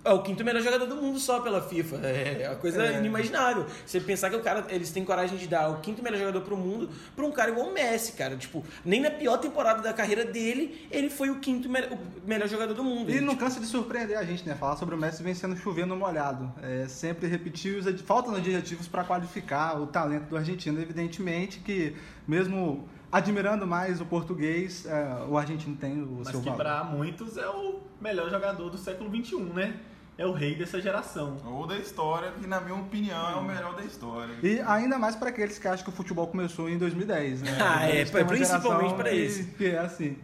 é 0.05 0.11
o 0.11 0.23
quinto 0.23 0.45
melhor 0.45 0.63
jogador 0.63 0.87
do 0.87 0.97
mundo 0.97 1.19
só 1.19 1.41
pela 1.41 1.61
FIFA. 1.61 1.97
É 2.07 2.49
uma 2.49 2.57
coisa 2.57 2.85
é. 2.85 2.99
inimaginável. 2.99 3.67
Você 3.85 4.01
pensar 4.01 4.31
que 4.31 4.37
o 4.37 4.41
cara, 4.41 4.67
eles 4.69 4.91
têm 4.91 5.05
coragem 5.05 5.37
de 5.37 5.47
dar 5.47 5.69
o 5.71 5.81
quinto 5.81 6.03
melhor 6.03 6.19
jogador 6.19 6.41
pro 6.43 6.57
mundo 6.57 6.89
pra 7.15 7.25
um 7.25 7.31
cara 7.31 7.51
igual 7.51 7.69
o 7.69 7.73
Messi, 7.73 8.13
cara. 8.13 8.37
Tipo, 8.37 8.65
nem 8.85 9.01
na 9.01 9.11
pior 9.11 9.39
temporada 9.39 9.83
da 9.83 9.93
carreira 9.93 10.25
dele, 10.25 10.87
ele 10.91 11.11
foi 11.11 11.31
o 11.31 11.41
quinto 11.41 11.69
me 11.69 11.81
o 11.81 11.99
melhor 12.27 12.49
jogador 12.49 12.75
do 12.75 12.85
mundo. 12.85 13.11
E 13.11 13.15
ele, 13.15 13.21
não 13.21 13.35
tipo... 13.35 13.45
cansa 13.45 13.61
de 13.61 13.67
surpreender 13.67 14.17
a 14.17 14.25
gente, 14.25 14.47
né? 14.47 14.55
Falar 14.55 14.77
sobre 14.77 14.95
o 14.95 14.99
Messi 14.99 15.23
vem 15.23 15.35
sendo 15.35 15.57
chovendo 15.57 15.95
molhado. 15.97 16.53
É, 16.63 16.87
sempre 16.89 17.27
repetir 17.29 17.77
os 17.77 18.01
faltam 18.03 18.35
adjetivos 18.35 18.87
para 18.87 19.05
qualificar 19.05 19.81
o 19.81 19.87
talento 19.87 20.29
do 20.29 20.37
argentino. 20.37 20.81
Evidentemente 20.81 21.61
que, 21.61 21.95
mesmo 22.27 22.89
admirando 23.11 23.67
mais 23.67 24.01
o 24.01 24.05
português, 24.05 24.85
é, 24.87 25.25
o 25.29 25.37
argentino 25.39 25.77
tem 25.77 26.03
o 26.03 26.17
Mas 26.19 26.29
seu 26.29 26.41
que 26.41 26.49
valor. 26.49 26.63
para 26.63 26.85
muitos 26.85 27.37
é 27.37 27.49
o 27.49 27.81
melhor 28.01 28.31
jogador 28.31 28.69
do 28.71 28.79
século 28.79 29.09
XXI, 29.15 29.37
né? 29.55 29.77
É 30.17 30.27
o 30.27 30.33
rei 30.33 30.57
dessa 30.57 30.81
geração. 30.81 31.37
Ou 31.47 31.65
da 31.67 31.79
história, 31.79 32.33
que 32.33 32.47
na 32.47 32.61
minha 32.61 32.75
opinião 32.75 33.31
é 33.31 33.35
o 33.37 33.45
melhor 33.45 33.77
da 33.77 33.85
história. 33.85 34.35
E 34.43 34.59
ainda 34.61 34.99
mais 34.99 35.15
para 35.15 35.29
aqueles 35.29 35.59
que 35.61 35.69
acham 35.69 35.85
que 35.85 35.91
o 35.91 35.93
futebol 35.93 36.27
começou 36.27 36.69
em 36.69 36.77
2010, 36.77 37.43
né? 37.43 37.57
Ah, 37.63 37.85
é, 37.87 38.05
principalmente 38.05 39.03
que- 39.05 39.11
isso. 39.15 39.49
Que 39.57 39.67
é 39.67 39.79
assim. 39.79 40.17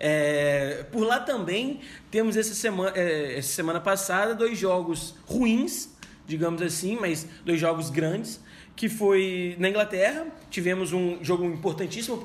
É, 0.00 0.84
por 0.92 1.04
lá 1.04 1.20
também 1.20 1.80
temos 2.10 2.36
essa 2.36 2.54
semana, 2.54 2.92
é, 2.96 3.38
essa 3.38 3.48
semana 3.52 3.80
passada 3.80 4.34
dois 4.34 4.56
jogos 4.58 5.14
ruins, 5.26 5.90
digamos 6.26 6.62
assim, 6.62 6.96
mas 7.00 7.26
dois 7.44 7.58
jogos 7.60 7.90
grandes, 7.90 8.40
que 8.78 8.88
foi 8.88 9.56
na 9.58 9.68
Inglaterra, 9.68 10.24
tivemos 10.48 10.92
um 10.92 11.18
jogo 11.20 11.44
importantíssimo 11.44 12.16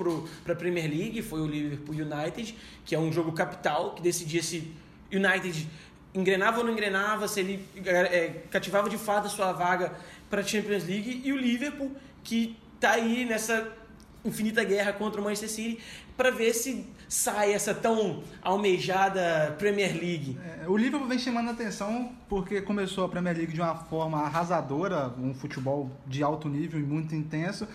para 0.44 0.54
a 0.54 0.56
Premier 0.56 0.88
League, 0.88 1.20
foi 1.24 1.42
o 1.42 1.48
Liverpool 1.48 1.96
United, 1.96 2.56
que 2.86 2.94
é 2.94 3.00
um 3.00 3.12
jogo 3.12 3.32
capital, 3.32 3.96
que 3.96 4.04
decidia 4.04 4.44
se 4.44 4.72
United 5.12 5.68
engrenava 6.14 6.60
ou 6.60 6.64
não 6.64 6.72
engrenava, 6.72 7.28
se 7.28 7.40
ele 7.40 7.68
é, 7.84 8.44
cativava 8.52 8.88
de 8.88 9.00
fato 9.00 9.26
a 9.26 9.30
sua 9.32 9.52
vaga 9.52 9.96
para 10.30 10.42
a 10.42 10.44
Champions 10.44 10.84
League, 10.86 11.24
e 11.26 11.34
o 11.34 11.38
Liverpool, 11.38 11.92
que 12.24 12.56
está 12.76 12.92
aí 12.92 13.26
nessa 13.26 13.76
infinita 14.24 14.64
guerra 14.64 14.94
contra 14.94 15.20
o 15.20 15.24
Manchester 15.24 15.50
City, 15.50 15.82
para 16.16 16.32
ver 16.32 16.54
se 16.54 16.86
sai 17.08 17.54
essa 17.54 17.74
tão 17.74 18.24
almejada 18.42 19.56
Premier 19.60 19.94
League. 19.94 20.38
É, 20.64 20.68
o 20.68 20.76
Liverpool 20.76 21.08
vem 21.08 21.20
chamando 21.20 21.50
a 21.50 21.52
atenção 21.52 22.12
porque 22.28 22.62
começou 22.62 23.06
a 23.06 23.10
Premier 23.10 23.38
League 23.38 23.54
de 23.54 23.62
uma 23.62 23.76
forma 23.76 24.20
arrasadora, 24.20 25.14
um 25.20 25.34
futebol 25.34 25.92
de 26.08 26.24
alto 26.24 26.50
nível 26.50 26.80
e 26.80 26.84
muito 26.84 27.14
intenso, 27.14 27.68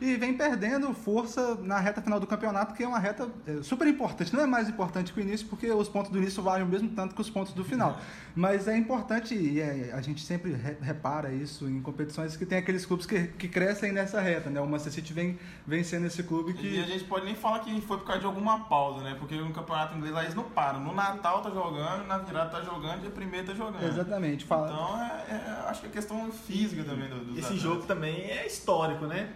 e 0.00 0.16
vem 0.16 0.34
perdendo 0.34 0.92
força 0.92 1.56
na 1.56 1.80
reta 1.80 2.02
final 2.02 2.20
do 2.20 2.26
campeonato, 2.26 2.74
que 2.74 2.82
é 2.82 2.88
uma 2.88 2.98
reta 2.98 3.28
é, 3.46 3.62
super 3.62 3.88
importante. 3.88 4.34
Não 4.34 4.42
é 4.42 4.46
mais 4.46 4.68
importante 4.68 5.12
que 5.12 5.18
o 5.18 5.22
início, 5.22 5.46
porque 5.46 5.70
os 5.70 5.88
pontos 5.88 6.12
do 6.12 6.18
início 6.18 6.42
valem 6.42 6.62
o 6.62 6.66
mesmo 6.66 6.90
tanto 6.90 7.14
que 7.14 7.20
os 7.20 7.30
pontos 7.30 7.52
do 7.52 7.64
final. 7.64 7.98
Mas 8.34 8.68
é 8.68 8.76
importante, 8.76 9.34
e 9.34 9.60
é, 9.60 9.90
a 9.92 10.00
gente 10.00 10.24
sempre 10.24 10.52
re- 10.52 10.76
repara 10.80 11.32
isso 11.32 11.68
em 11.68 11.80
competições, 11.80 12.36
que 12.36 12.44
tem 12.44 12.58
aqueles 12.58 12.84
clubes 12.84 13.06
que, 13.06 13.28
que 13.28 13.48
crescem 13.48 13.92
nessa 13.92 14.20
reta. 14.20 14.50
Né? 14.50 14.60
O 14.60 14.66
Manchester 14.66 14.92
City 14.92 15.12
vem 15.12 15.38
vencendo 15.66 16.06
esse 16.06 16.22
clube 16.22 16.54
que... 16.54 16.66
E 16.66 16.80
a 16.80 16.86
gente 16.86 17.04
pode 17.04 17.24
nem 17.24 17.34
falar 17.34 17.60
que 17.60 17.70
foi 17.84 17.98
por 17.98 18.04
causa 18.06 18.20
de 18.20 18.26
alguma 18.26 18.60
pausa, 18.64 19.02
né? 19.02 19.16
Porque 19.18 19.34
no 19.36 19.52
campeonato 19.52 19.96
inglês 19.96 20.14
lá 20.14 20.22
eles 20.22 20.34
não 20.34 20.44
param. 20.44 20.80
No 20.80 20.94
Natal 20.94 21.40
tá 21.42 21.50
jogando, 21.50 22.06
na 22.06 22.18
virada 22.18 22.50
tá 22.50 22.62
jogando, 22.62 23.00
dia 23.00 23.10
primeiro 23.10 23.46
tá 23.46 23.54
jogando. 23.54 23.82
Exatamente. 23.84 24.44
Fala. 24.44 24.68
Então 24.70 25.00
é, 25.02 25.34
é- 25.34 25.68
acho 25.68 25.80
que 25.80 25.86
é 25.86 25.90
questão 25.90 26.30
física 26.32 26.82
também 26.84 27.08
do, 27.08 27.16
dos 27.20 27.30
Esse 27.38 27.46
atletas. 27.46 27.60
jogo 27.62 27.82
também 27.86 28.16
é 28.30 28.46
histórico, 28.46 29.06
né? 29.06 29.32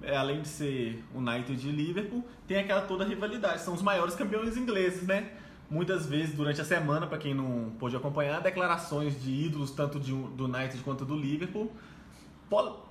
É, 0.00 0.16
além 0.16 0.40
de 0.42 0.48
ser 0.48 1.04
United 1.14 1.68
e 1.68 1.72
Liverpool, 1.72 2.24
tem 2.46 2.58
aquela 2.58 2.82
toda 2.82 3.04
rivalidade. 3.04 3.60
São 3.62 3.74
os 3.74 3.82
maiores 3.82 4.14
campeões 4.14 4.56
ingleses, 4.56 5.02
né? 5.06 5.30
Muitas 5.70 6.06
vezes 6.06 6.34
durante 6.34 6.60
a 6.60 6.64
semana, 6.64 7.06
para 7.06 7.18
quem 7.18 7.34
não 7.34 7.72
pôde 7.78 7.94
acompanhar, 7.96 8.40
declarações 8.40 9.20
de 9.20 9.30
ídolos 9.30 9.70
tanto 9.72 9.98
de, 10.00 10.12
do 10.12 10.44
United 10.44 10.78
quanto 10.82 11.04
do 11.04 11.14
Liverpool, 11.16 11.70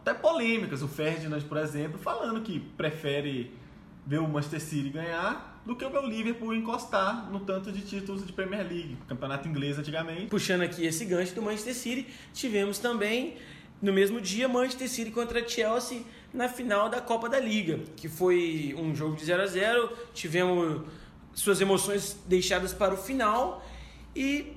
até 0.01 0.13
polêmicas. 0.13 0.81
O 0.83 0.87
Ferdinand, 0.87 1.41
por 1.41 1.57
exemplo, 1.57 1.97
falando 1.97 2.41
que 2.41 2.59
prefere 2.59 3.51
ver 4.07 4.19
o 4.19 4.27
Manchester 4.27 4.61
City 4.61 4.89
ganhar 4.89 5.61
do 5.65 5.75
que 5.75 5.87
ver 5.87 5.97
o 5.97 6.07
Liverpool 6.07 6.55
encostar 6.55 7.29
no 7.29 7.41
tanto 7.41 7.73
de 7.73 7.81
títulos 7.81 8.25
de 8.25 8.31
Premier 8.31 8.63
League, 8.63 8.97
campeonato 9.05 9.49
inglês 9.49 9.77
antigamente. 9.77 10.27
Puxando 10.27 10.61
aqui 10.61 10.85
esse 10.85 11.03
gancho 11.03 11.35
do 11.35 11.41
Manchester 11.41 11.75
City, 11.75 12.07
tivemos 12.33 12.79
também 12.79 13.35
no 13.81 13.91
mesmo 13.91 14.21
dia 14.21 14.47
Manchester 14.47 14.89
City 14.89 15.11
contra 15.11 15.45
Chelsea 15.47 16.03
na 16.33 16.47
final 16.47 16.87
da 16.87 17.01
Copa 17.01 17.27
da 17.27 17.37
Liga, 17.37 17.81
que 17.97 18.07
foi 18.07 18.73
um 18.77 18.95
jogo 18.95 19.17
de 19.17 19.25
0 19.25 19.43
a 19.43 19.45
0. 19.45 19.97
Tivemos 20.13 20.83
suas 21.33 21.59
emoções 21.59 22.17
deixadas 22.25 22.73
para 22.73 22.93
o 22.93 22.97
final 22.97 23.63
e 24.15 24.56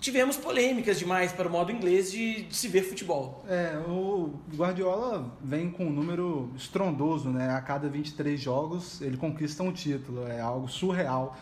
tivemos 0.00 0.36
polêmicas 0.36 0.98
demais 0.98 1.30
para 1.32 1.46
o 1.46 1.50
modo 1.50 1.70
inglês 1.70 2.10
de, 2.10 2.42
de 2.42 2.56
se 2.56 2.66
ver 2.68 2.82
futebol. 2.82 3.44
É, 3.48 3.76
o 3.86 4.32
Guardiola 4.54 5.30
vem 5.42 5.70
com 5.70 5.86
um 5.86 5.90
número 5.90 6.50
estrondoso, 6.56 7.28
né? 7.30 7.50
A 7.50 7.60
cada 7.60 7.88
23 7.88 8.40
jogos 8.40 9.00
ele 9.02 9.16
conquista 9.16 9.62
um 9.62 9.72
título. 9.72 10.26
É 10.26 10.40
algo 10.40 10.68
surreal 10.68 11.36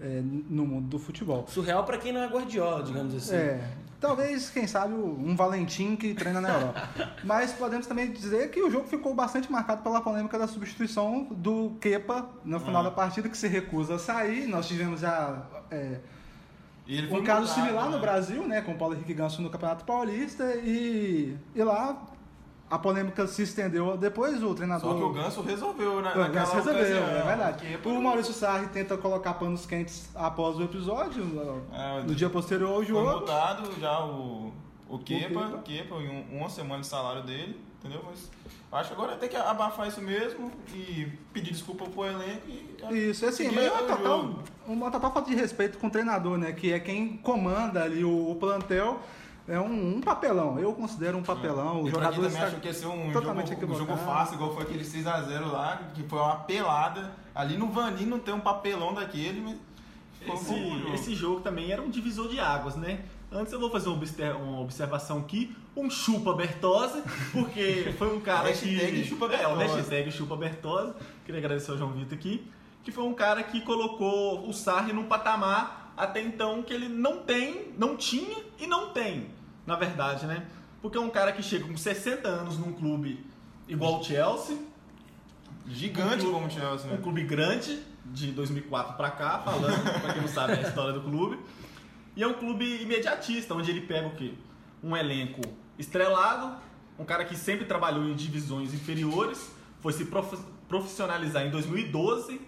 é, 0.00 0.22
no 0.22 0.64
mundo 0.64 0.88
do 0.88 0.98
futebol. 0.98 1.44
Surreal 1.48 1.84
para 1.84 1.98
quem 1.98 2.12
não 2.12 2.22
é 2.22 2.28
Guardiola, 2.28 2.82
digamos 2.82 3.14
assim. 3.14 3.34
É, 3.34 3.60
talvez, 4.00 4.50
quem 4.50 4.66
sabe, 4.66 4.94
um 4.94 5.34
Valentim 5.34 5.96
que 5.96 6.14
treina 6.14 6.40
na 6.40 6.50
Europa. 6.50 6.88
Mas 7.24 7.52
podemos 7.52 7.86
também 7.86 8.12
dizer 8.12 8.50
que 8.50 8.60
o 8.62 8.70
jogo 8.70 8.86
ficou 8.86 9.14
bastante 9.14 9.50
marcado 9.50 9.82
pela 9.82 10.00
polêmica 10.00 10.38
da 10.38 10.46
substituição 10.46 11.26
do 11.30 11.76
Kepa 11.80 12.28
no 12.44 12.60
final 12.60 12.80
Ah. 12.82 12.84
da 12.84 12.90
partida, 12.90 13.28
que 13.28 13.36
se 13.36 13.48
recusa 13.48 13.94
a 13.96 13.98
sair. 13.98 14.46
Nós 14.46 14.68
tivemos 14.68 15.00
já 15.00 15.46
é, 15.70 16.00
um 16.86 17.22
caso 17.24 17.40
multado, 17.40 17.46
similar 17.48 17.86
no 17.86 17.92
né? 17.96 17.98
Brasil, 17.98 18.46
né, 18.46 18.60
com 18.60 18.72
o 18.72 18.76
Paulo 18.78 18.94
Henrique 18.94 19.14
Ganso 19.14 19.40
no 19.42 19.50
Campeonato 19.50 19.84
Paulista. 19.84 20.44
E, 20.56 21.36
e 21.54 21.62
lá 21.62 21.96
a 22.70 22.78
polêmica 22.78 23.26
se 23.26 23.42
estendeu. 23.42 23.96
Depois 23.96 24.42
o 24.42 24.54
treinador. 24.54 24.90
Só 24.92 24.96
que 24.98 25.02
o 25.02 25.12
Ganso 25.12 25.42
resolveu, 25.42 26.02
né? 26.02 26.10
O 26.12 26.32
Ganso 26.32 26.54
resolveu, 26.54 26.74
ocasião. 26.82 27.04
é 27.04 27.22
verdade. 27.22 27.66
Kepa- 27.68 27.88
O 27.88 28.02
Maurício 28.02 28.32
Sarri 28.34 28.66
tenta 28.68 28.96
colocar 28.98 29.34
panos 29.34 29.64
quentes 29.66 30.10
após 30.14 30.56
o 30.58 30.62
episódio, 30.62 31.24
É, 31.72 32.02
no 32.02 32.14
dia 32.14 32.28
posterior 32.28 32.68
ao 32.70 32.76
Foi 32.76 32.86
jogo. 32.86 33.10
multado 33.10 33.70
já 33.80 34.04
o, 34.04 34.52
o 34.88 34.98
Kepa, 34.98 35.40
Kepa. 35.46 35.58
Kepa, 35.64 35.94
em 35.96 36.08
um- 36.08 36.38
uma 36.38 36.48
semana 36.48 36.80
de 36.80 36.86
salário 36.86 37.22
dele, 37.22 37.60
entendeu? 37.84 38.02
Mas 38.04 38.30
acho 38.72 38.88
que 38.88 38.94
agora 38.94 39.16
tem 39.16 39.28
que 39.28 39.36
abafar 39.36 39.86
isso 39.86 40.00
mesmo 40.00 40.50
e 40.74 41.06
pedir 41.32 41.52
desculpa 41.52 41.84
pro 41.84 42.06
elenco 42.06 42.48
e. 42.48 43.10
Isso, 43.10 43.26
assim, 43.26 43.50
mas 43.50 43.64
é 43.64 43.70
uma 43.70 43.82
total, 43.82 44.34
uma 44.66 44.90
total 44.90 45.12
falta 45.12 45.30
de 45.30 45.36
respeito 45.36 45.78
com 45.78 45.86
o 45.86 45.90
treinador, 45.90 46.38
né? 46.38 46.52
Que 46.52 46.72
é 46.72 46.80
quem 46.80 47.16
comanda 47.18 47.82
ali 47.82 48.02
o, 48.02 48.30
o 48.30 48.34
plantel. 48.36 49.00
É 49.46 49.60
um, 49.60 49.96
um 49.96 50.00
papelão, 50.00 50.58
eu 50.58 50.72
considero 50.72 51.18
um 51.18 51.22
papelão. 51.22 51.82
O 51.82 51.90
jogador 51.90 52.22
também 52.22 52.40
achou 52.42 52.60
que 52.60 52.66
ia 52.66 52.72
ser 52.72 52.86
um 52.86 53.12
totalmente 53.12 53.50
jogo, 53.50 53.74
um 53.74 53.76
jogo 53.76 53.96
fácil, 53.98 54.36
igual 54.36 54.54
foi 54.54 54.62
aquele 54.62 54.82
6x0 54.82 55.52
lá, 55.52 55.82
que 55.92 56.02
foi 56.04 56.18
uma 56.18 56.36
pelada. 56.36 57.12
Ali 57.34 57.58
no 57.58 57.68
Vaninho 57.68 58.08
não 58.08 58.18
tem 58.18 58.32
um 58.32 58.40
papelão 58.40 58.94
daquele, 58.94 59.42
mas. 59.42 59.74
Esse, 60.26 60.54
esse 60.94 61.14
jogo 61.14 61.42
também 61.42 61.70
era 61.70 61.82
um 61.82 61.90
divisor 61.90 62.28
de 62.28 62.40
águas, 62.40 62.76
né? 62.76 63.00
Antes 63.34 63.52
eu 63.52 63.58
vou 63.58 63.68
fazer 63.68 63.88
uma 63.88 64.60
observação 64.60 65.18
aqui, 65.18 65.56
um 65.76 65.90
chupa 65.90 66.34
Bertozzi, 66.34 67.02
porque 67.32 67.92
foi 67.98 68.16
um 68.16 68.20
cara 68.20 68.52
que... 68.52 68.68
Hashtag 68.76 69.04
chupa 69.04 69.26
É, 69.34 69.48
o 69.48 69.56
hashtag 69.56 70.12
chupa 70.12 70.36
Bertozzi, 70.36 70.94
queria 71.26 71.40
agradecer 71.40 71.72
ao 71.72 71.76
João 71.78 71.90
Vitor 71.92 72.16
aqui, 72.16 72.46
que 72.84 72.92
foi 72.92 73.02
um 73.02 73.12
cara 73.12 73.42
que 73.42 73.60
colocou 73.62 74.48
o 74.48 74.52
Sarri 74.52 74.92
num 74.92 75.04
patamar 75.04 75.92
até 75.96 76.20
então 76.20 76.62
que 76.62 76.72
ele 76.72 76.88
não 76.88 77.18
tem, 77.22 77.72
não 77.76 77.96
tinha 77.96 78.36
e 78.58 78.66
não 78.68 78.90
tem, 78.90 79.30
na 79.66 79.74
verdade, 79.74 80.26
né? 80.26 80.46
Porque 80.80 80.96
é 80.96 81.00
um 81.00 81.10
cara 81.10 81.32
que 81.32 81.42
chega 81.42 81.64
com 81.66 81.76
60 81.76 82.28
anos 82.28 82.56
num 82.58 82.72
clube 82.72 83.24
igual 83.66 83.98
o 84.00 84.04
Chelsea, 84.04 84.56
Gigante 85.66 86.26
um 86.26 86.30
clube- 86.30 86.32
como 86.34 86.46
o 86.46 86.50
Chelsea, 86.50 86.86
um 86.88 86.94
né? 86.94 87.00
clube 87.02 87.24
grande, 87.24 87.80
de 88.06 88.30
2004 88.32 88.96
pra 88.96 89.10
cá, 89.10 89.38
falando, 89.40 89.82
pra 90.02 90.12
quem 90.12 90.20
não 90.22 90.28
sabe 90.28 90.52
a 90.52 90.60
história 90.60 90.92
do 90.92 91.00
clube. 91.00 91.38
E 92.16 92.22
é 92.22 92.26
um 92.26 92.34
clube 92.34 92.82
imediatista, 92.82 93.54
onde 93.54 93.70
ele 93.70 93.80
pega 93.82 94.06
o 94.06 94.14
quê? 94.14 94.32
Um 94.82 94.96
elenco 94.96 95.40
estrelado, 95.78 96.56
um 96.98 97.04
cara 97.04 97.24
que 97.24 97.36
sempre 97.36 97.64
trabalhou 97.64 98.04
em 98.04 98.14
divisões 98.14 98.72
inferiores, 98.72 99.50
foi 99.80 99.92
se 99.92 100.04
prof- 100.04 100.38
profissionalizar 100.68 101.44
em 101.44 101.50
2012, 101.50 102.40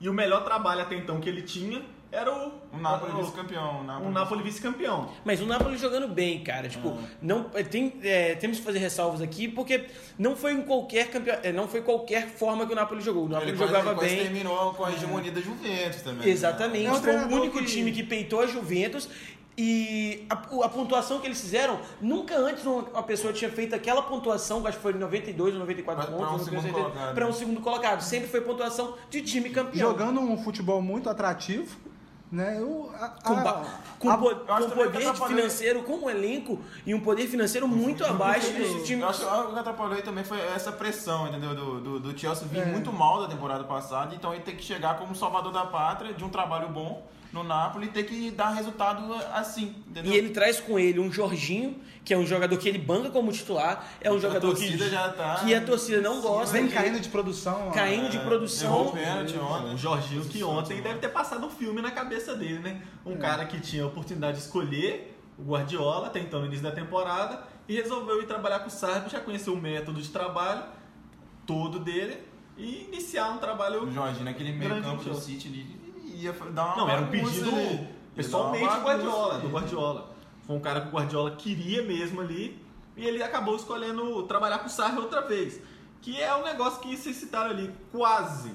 e 0.00 0.08
o 0.08 0.12
melhor 0.12 0.44
trabalho 0.44 0.82
até 0.82 0.94
então 0.94 1.20
que 1.20 1.28
ele 1.28 1.42
tinha 1.42 1.82
era 2.10 2.32
o, 2.32 2.52
Um 2.72 2.80
Napoli 2.80 3.12
o- 3.12 3.16
vice-campeão. 3.22 3.80
um 4.02 4.10
Napoli 4.10 4.42
vice-campeão. 4.42 5.10
Mas 5.24 5.40
o 5.42 5.46
Napoli 5.46 5.76
jogando 5.76 6.08
bem, 6.08 6.42
cara. 6.42 6.68
Tipo, 6.68 6.96
não 7.20 7.50
é, 7.54 7.62
tem, 7.62 7.94
é, 8.02 8.34
temos 8.34 8.58
que 8.58 8.64
fazer 8.64 8.78
ressalvas 8.78 9.20
aqui, 9.20 9.46
porque 9.48 9.86
não 10.18 10.34
foi 10.34 10.52
em 10.54 10.62
qualquer 10.62 11.10
campeão, 11.10 11.38
é, 11.42 11.52
não 11.52 11.68
foi 11.68 11.82
qualquer 11.82 12.28
forma 12.28 12.66
que 12.66 12.72
o 12.72 12.76
Napoli 12.76 13.00
jogou. 13.02 13.26
O 13.26 13.28
Napoli 13.28 13.50
Ele 13.50 13.58
jogava 13.58 13.90
ele 13.90 13.98
quase 13.98 14.14
bem. 14.14 14.24
terminou 14.24 14.72
com 14.74 14.84
a 14.84 14.92
hegemonia 14.92 15.30
da 15.32 15.40
Juventus 15.40 16.00
também. 16.02 16.28
Exatamente. 16.28 16.86
É 16.86 16.92
um 16.92 16.94
foi 17.02 17.14
o 17.16 17.28
único 17.28 17.58
que- 17.58 17.64
time 17.66 17.92
que 17.92 18.02
peitou 18.02 18.40
a 18.40 18.46
Juventus. 18.46 19.08
E 19.60 20.24
a, 20.30 20.34
a 20.34 20.68
pontuação 20.68 21.18
que 21.18 21.26
eles 21.26 21.40
fizeram, 21.40 21.80
nunca 22.00 22.38
antes 22.38 22.64
uma, 22.64 22.82
uma 22.82 23.02
pessoa 23.02 23.32
tinha 23.32 23.50
feito 23.50 23.74
aquela 23.74 24.02
pontuação, 24.02 24.64
acho 24.64 24.76
que 24.76 24.82
foi 24.84 24.92
92 24.92 25.52
ou 25.54 25.58
94 25.58 26.06
Pra- 26.06 26.16
pontos, 26.16 26.48
pra 26.48 26.58
um 26.60 27.14
pra 27.14 27.26
um 27.26 27.32
segundo 27.32 27.60
colocado. 27.60 28.00
Sempre 28.00 28.28
foi 28.28 28.40
pontuação 28.40 28.94
de 29.10 29.20
time 29.20 29.50
campeão. 29.50 29.90
Jogando 29.90 30.20
um 30.20 30.38
futebol 30.44 30.80
muito 30.80 31.10
atrativo, 31.10 31.76
né? 32.30 32.60
O, 32.60 32.90
a, 32.94 33.08
Com, 33.08 33.32
a- 33.34 33.64
com 33.98 34.10
a- 34.10 34.18
po- 34.18 34.30
eu 34.30 34.38
com 34.46 34.68
poder 34.70 35.14
financeiro, 35.28 35.82
com 35.82 35.94
um 35.94 36.10
elenco 36.10 36.60
e 36.86 36.94
um 36.94 37.00
poder 37.00 37.26
financeiro 37.26 37.66
muito 37.66 38.04
abaixo 38.04 38.52
dos 38.52 38.86
times. 38.86 39.02
Eu 39.02 39.08
acho 39.08 39.20
que 39.20 39.26
o 39.26 39.52
que 39.54 39.58
atrapalhou 39.58 39.94
aí 39.94 40.02
também 40.02 40.24
foi 40.24 40.38
essa 40.40 40.70
pressão, 40.70 41.26
entendeu? 41.28 41.54
Do, 41.54 41.80
do, 41.80 42.00
do 42.00 42.18
Chelsea 42.18 42.46
vir 42.46 42.62
É. 42.62 42.64
muito 42.66 42.92
mal 42.92 43.22
da 43.22 43.28
temporada 43.28 43.64
passada, 43.64 44.14
então 44.14 44.32
ele 44.34 44.42
tem 44.42 44.54
que 44.56 44.62
chegar 44.62 44.98
como 44.98 45.14
salvador 45.14 45.52
da 45.52 45.64
pátria, 45.66 46.12
de 46.12 46.22
um 46.24 46.28
trabalho 46.28 46.68
bom 46.68 47.02
no 47.32 47.42
Napoli 47.42 47.88
ter 47.88 48.04
que 48.04 48.30
dar 48.30 48.50
resultado 48.50 49.12
assim, 49.34 49.74
entendeu? 49.86 50.12
E 50.12 50.16
ele 50.16 50.30
traz 50.30 50.58
com 50.60 50.78
ele 50.78 50.98
um 50.98 51.12
Jorginho, 51.12 51.78
que 52.04 52.14
é 52.14 52.16
um 52.16 52.26
jogador 52.26 52.56
que 52.56 52.66
ele 52.68 52.78
banca 52.78 53.10
como 53.10 53.30
titular, 53.30 53.86
é 54.00 54.10
um 54.10 54.16
A 54.16 54.18
jogador 54.18 54.54
que, 54.54 54.60
torcida 54.62 54.88
já 54.88 55.10
tá- 55.10 55.36
que 55.44 55.54
a 55.54 55.60
torcida 55.62 56.00
não 56.00 56.22
gosta. 56.22 56.52
vem 56.56 56.68
caindo 56.68 56.98
de 57.00 57.08
produção. 57.10 57.68
ó. 57.68 57.70
caindo 57.70 58.08
de 58.08 58.16
Errou 58.16 58.28
produção. 58.28 58.92
o 59.74 59.76
Jorginho 59.76 60.24
que 60.24 60.42
ontem 60.42 60.80
deve 60.80 60.98
ter 61.00 61.08
passado 61.08 61.44
um 61.46 61.50
filme 61.50 61.82
na 61.82 61.90
cabeça 61.90 62.34
dele, 62.34 62.60
né? 62.60 62.80
Um 63.04 63.16
cara 63.16 63.44
que 63.44 63.60
tinha 63.60 63.82
a 63.84 63.86
oportunidade 63.86 64.38
de 64.38 64.44
escolher 64.44 65.14
o 65.38 65.42
Guardiola, 65.52 66.06
até 66.06 66.18
então 66.20 66.40
no 66.40 66.46
início 66.46 66.64
da 66.64 66.72
temporada, 66.72 67.42
e 67.68 67.74
resolveu 67.76 68.20
ir 68.22 68.26
trabalhar 68.26 68.60
com 68.60 68.68
o 68.68 68.70
Sarri, 68.70 69.10
já 69.10 69.20
conheceu 69.20 69.52
o 69.52 69.56
método 69.60 70.00
de 70.00 70.08
trabalho 70.08 70.62
todo 71.46 71.78
dele 71.78 72.18
e 72.56 72.84
iniciar 72.88 73.30
um 73.30 73.38
trabalho. 73.38 73.84
O 73.84 73.92
Jorginho, 73.92 74.24
naquele 74.24 74.52
meio 74.52 74.82
campo 74.82 75.04
do. 75.04 75.14
City 75.14 75.48
ali, 75.48 75.77
ia 76.24 76.32
dar 76.52 76.66
uma 76.66 76.76
Não, 76.76 76.88
era 76.90 77.00
um 77.02 77.08
pedido 77.08 77.50
ali. 77.50 77.88
Pessoalmente 78.14 78.74
do 78.74 78.80
Guardiola, 78.82 79.38
do 79.38 79.48
Guardiola. 79.48 80.10
Foi 80.46 80.56
um 80.56 80.60
cara 80.60 80.80
que 80.80 80.88
o 80.88 80.90
Guardiola 80.90 81.30
queria 81.36 81.82
mesmo 81.82 82.20
ali 82.20 82.60
e 82.96 83.04
ele 83.04 83.22
acabou 83.22 83.54
escolhendo 83.56 84.22
trabalhar 84.24 84.58
com 84.58 84.66
o 84.66 84.70
Sarri 84.70 84.98
outra 84.98 85.20
vez. 85.22 85.60
Que 86.00 86.20
é 86.20 86.34
um 86.34 86.42
negócio 86.44 86.80
que 86.80 86.96
vocês 86.96 87.16
citaram 87.16 87.50
ali, 87.50 87.72
quase 87.92 88.52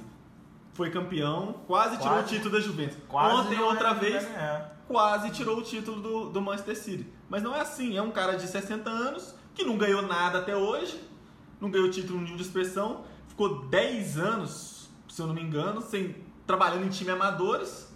foi 0.73 0.89
campeão, 0.89 1.53
quase, 1.67 1.97
tirou 1.97 2.13
o 2.13 2.15
Quase. 2.15 2.29
título 2.35 2.51
da 2.55 2.59
Juventus. 2.59 2.97
Quase 3.07 3.35
Ontem, 3.47 3.59
outra 3.59 3.89
era- 3.89 3.99
vez, 3.99 4.23
é. 4.23 4.71
quase 4.87 5.29
tirou 5.29 5.57
o 5.59 5.61
título 5.61 6.01
do, 6.01 6.29
do 6.31 6.41
Manchester 6.41 6.75
City. 6.75 7.07
Mas 7.29 7.43
não 7.43 7.55
é 7.55 7.61
assim, 7.61 7.95
é 7.95 8.01
um 8.01 8.09
cara 8.09 8.35
de 8.35 8.47
60 8.47 8.89
anos 8.89 9.35
que 9.53 9.63
não 9.63 9.77
ganhou 9.77 10.01
nada 10.01 10.39
até 10.39 10.55
hoje, 10.55 10.99
não 11.61 11.69
ganhou 11.69 11.91
título 11.91 12.19
nenhum 12.19 12.35
de 12.35 12.41
expressão, 12.41 13.03
ficou 13.27 13.65
10 13.67 14.17
anos, 14.17 14.89
se 15.07 15.21
eu 15.21 15.27
não 15.27 15.33
me 15.35 15.43
engano, 15.43 15.79
sem, 15.79 16.15
trabalhando 16.45 16.85
em 16.85 16.89
time 16.89 17.11
amadores. 17.11 17.87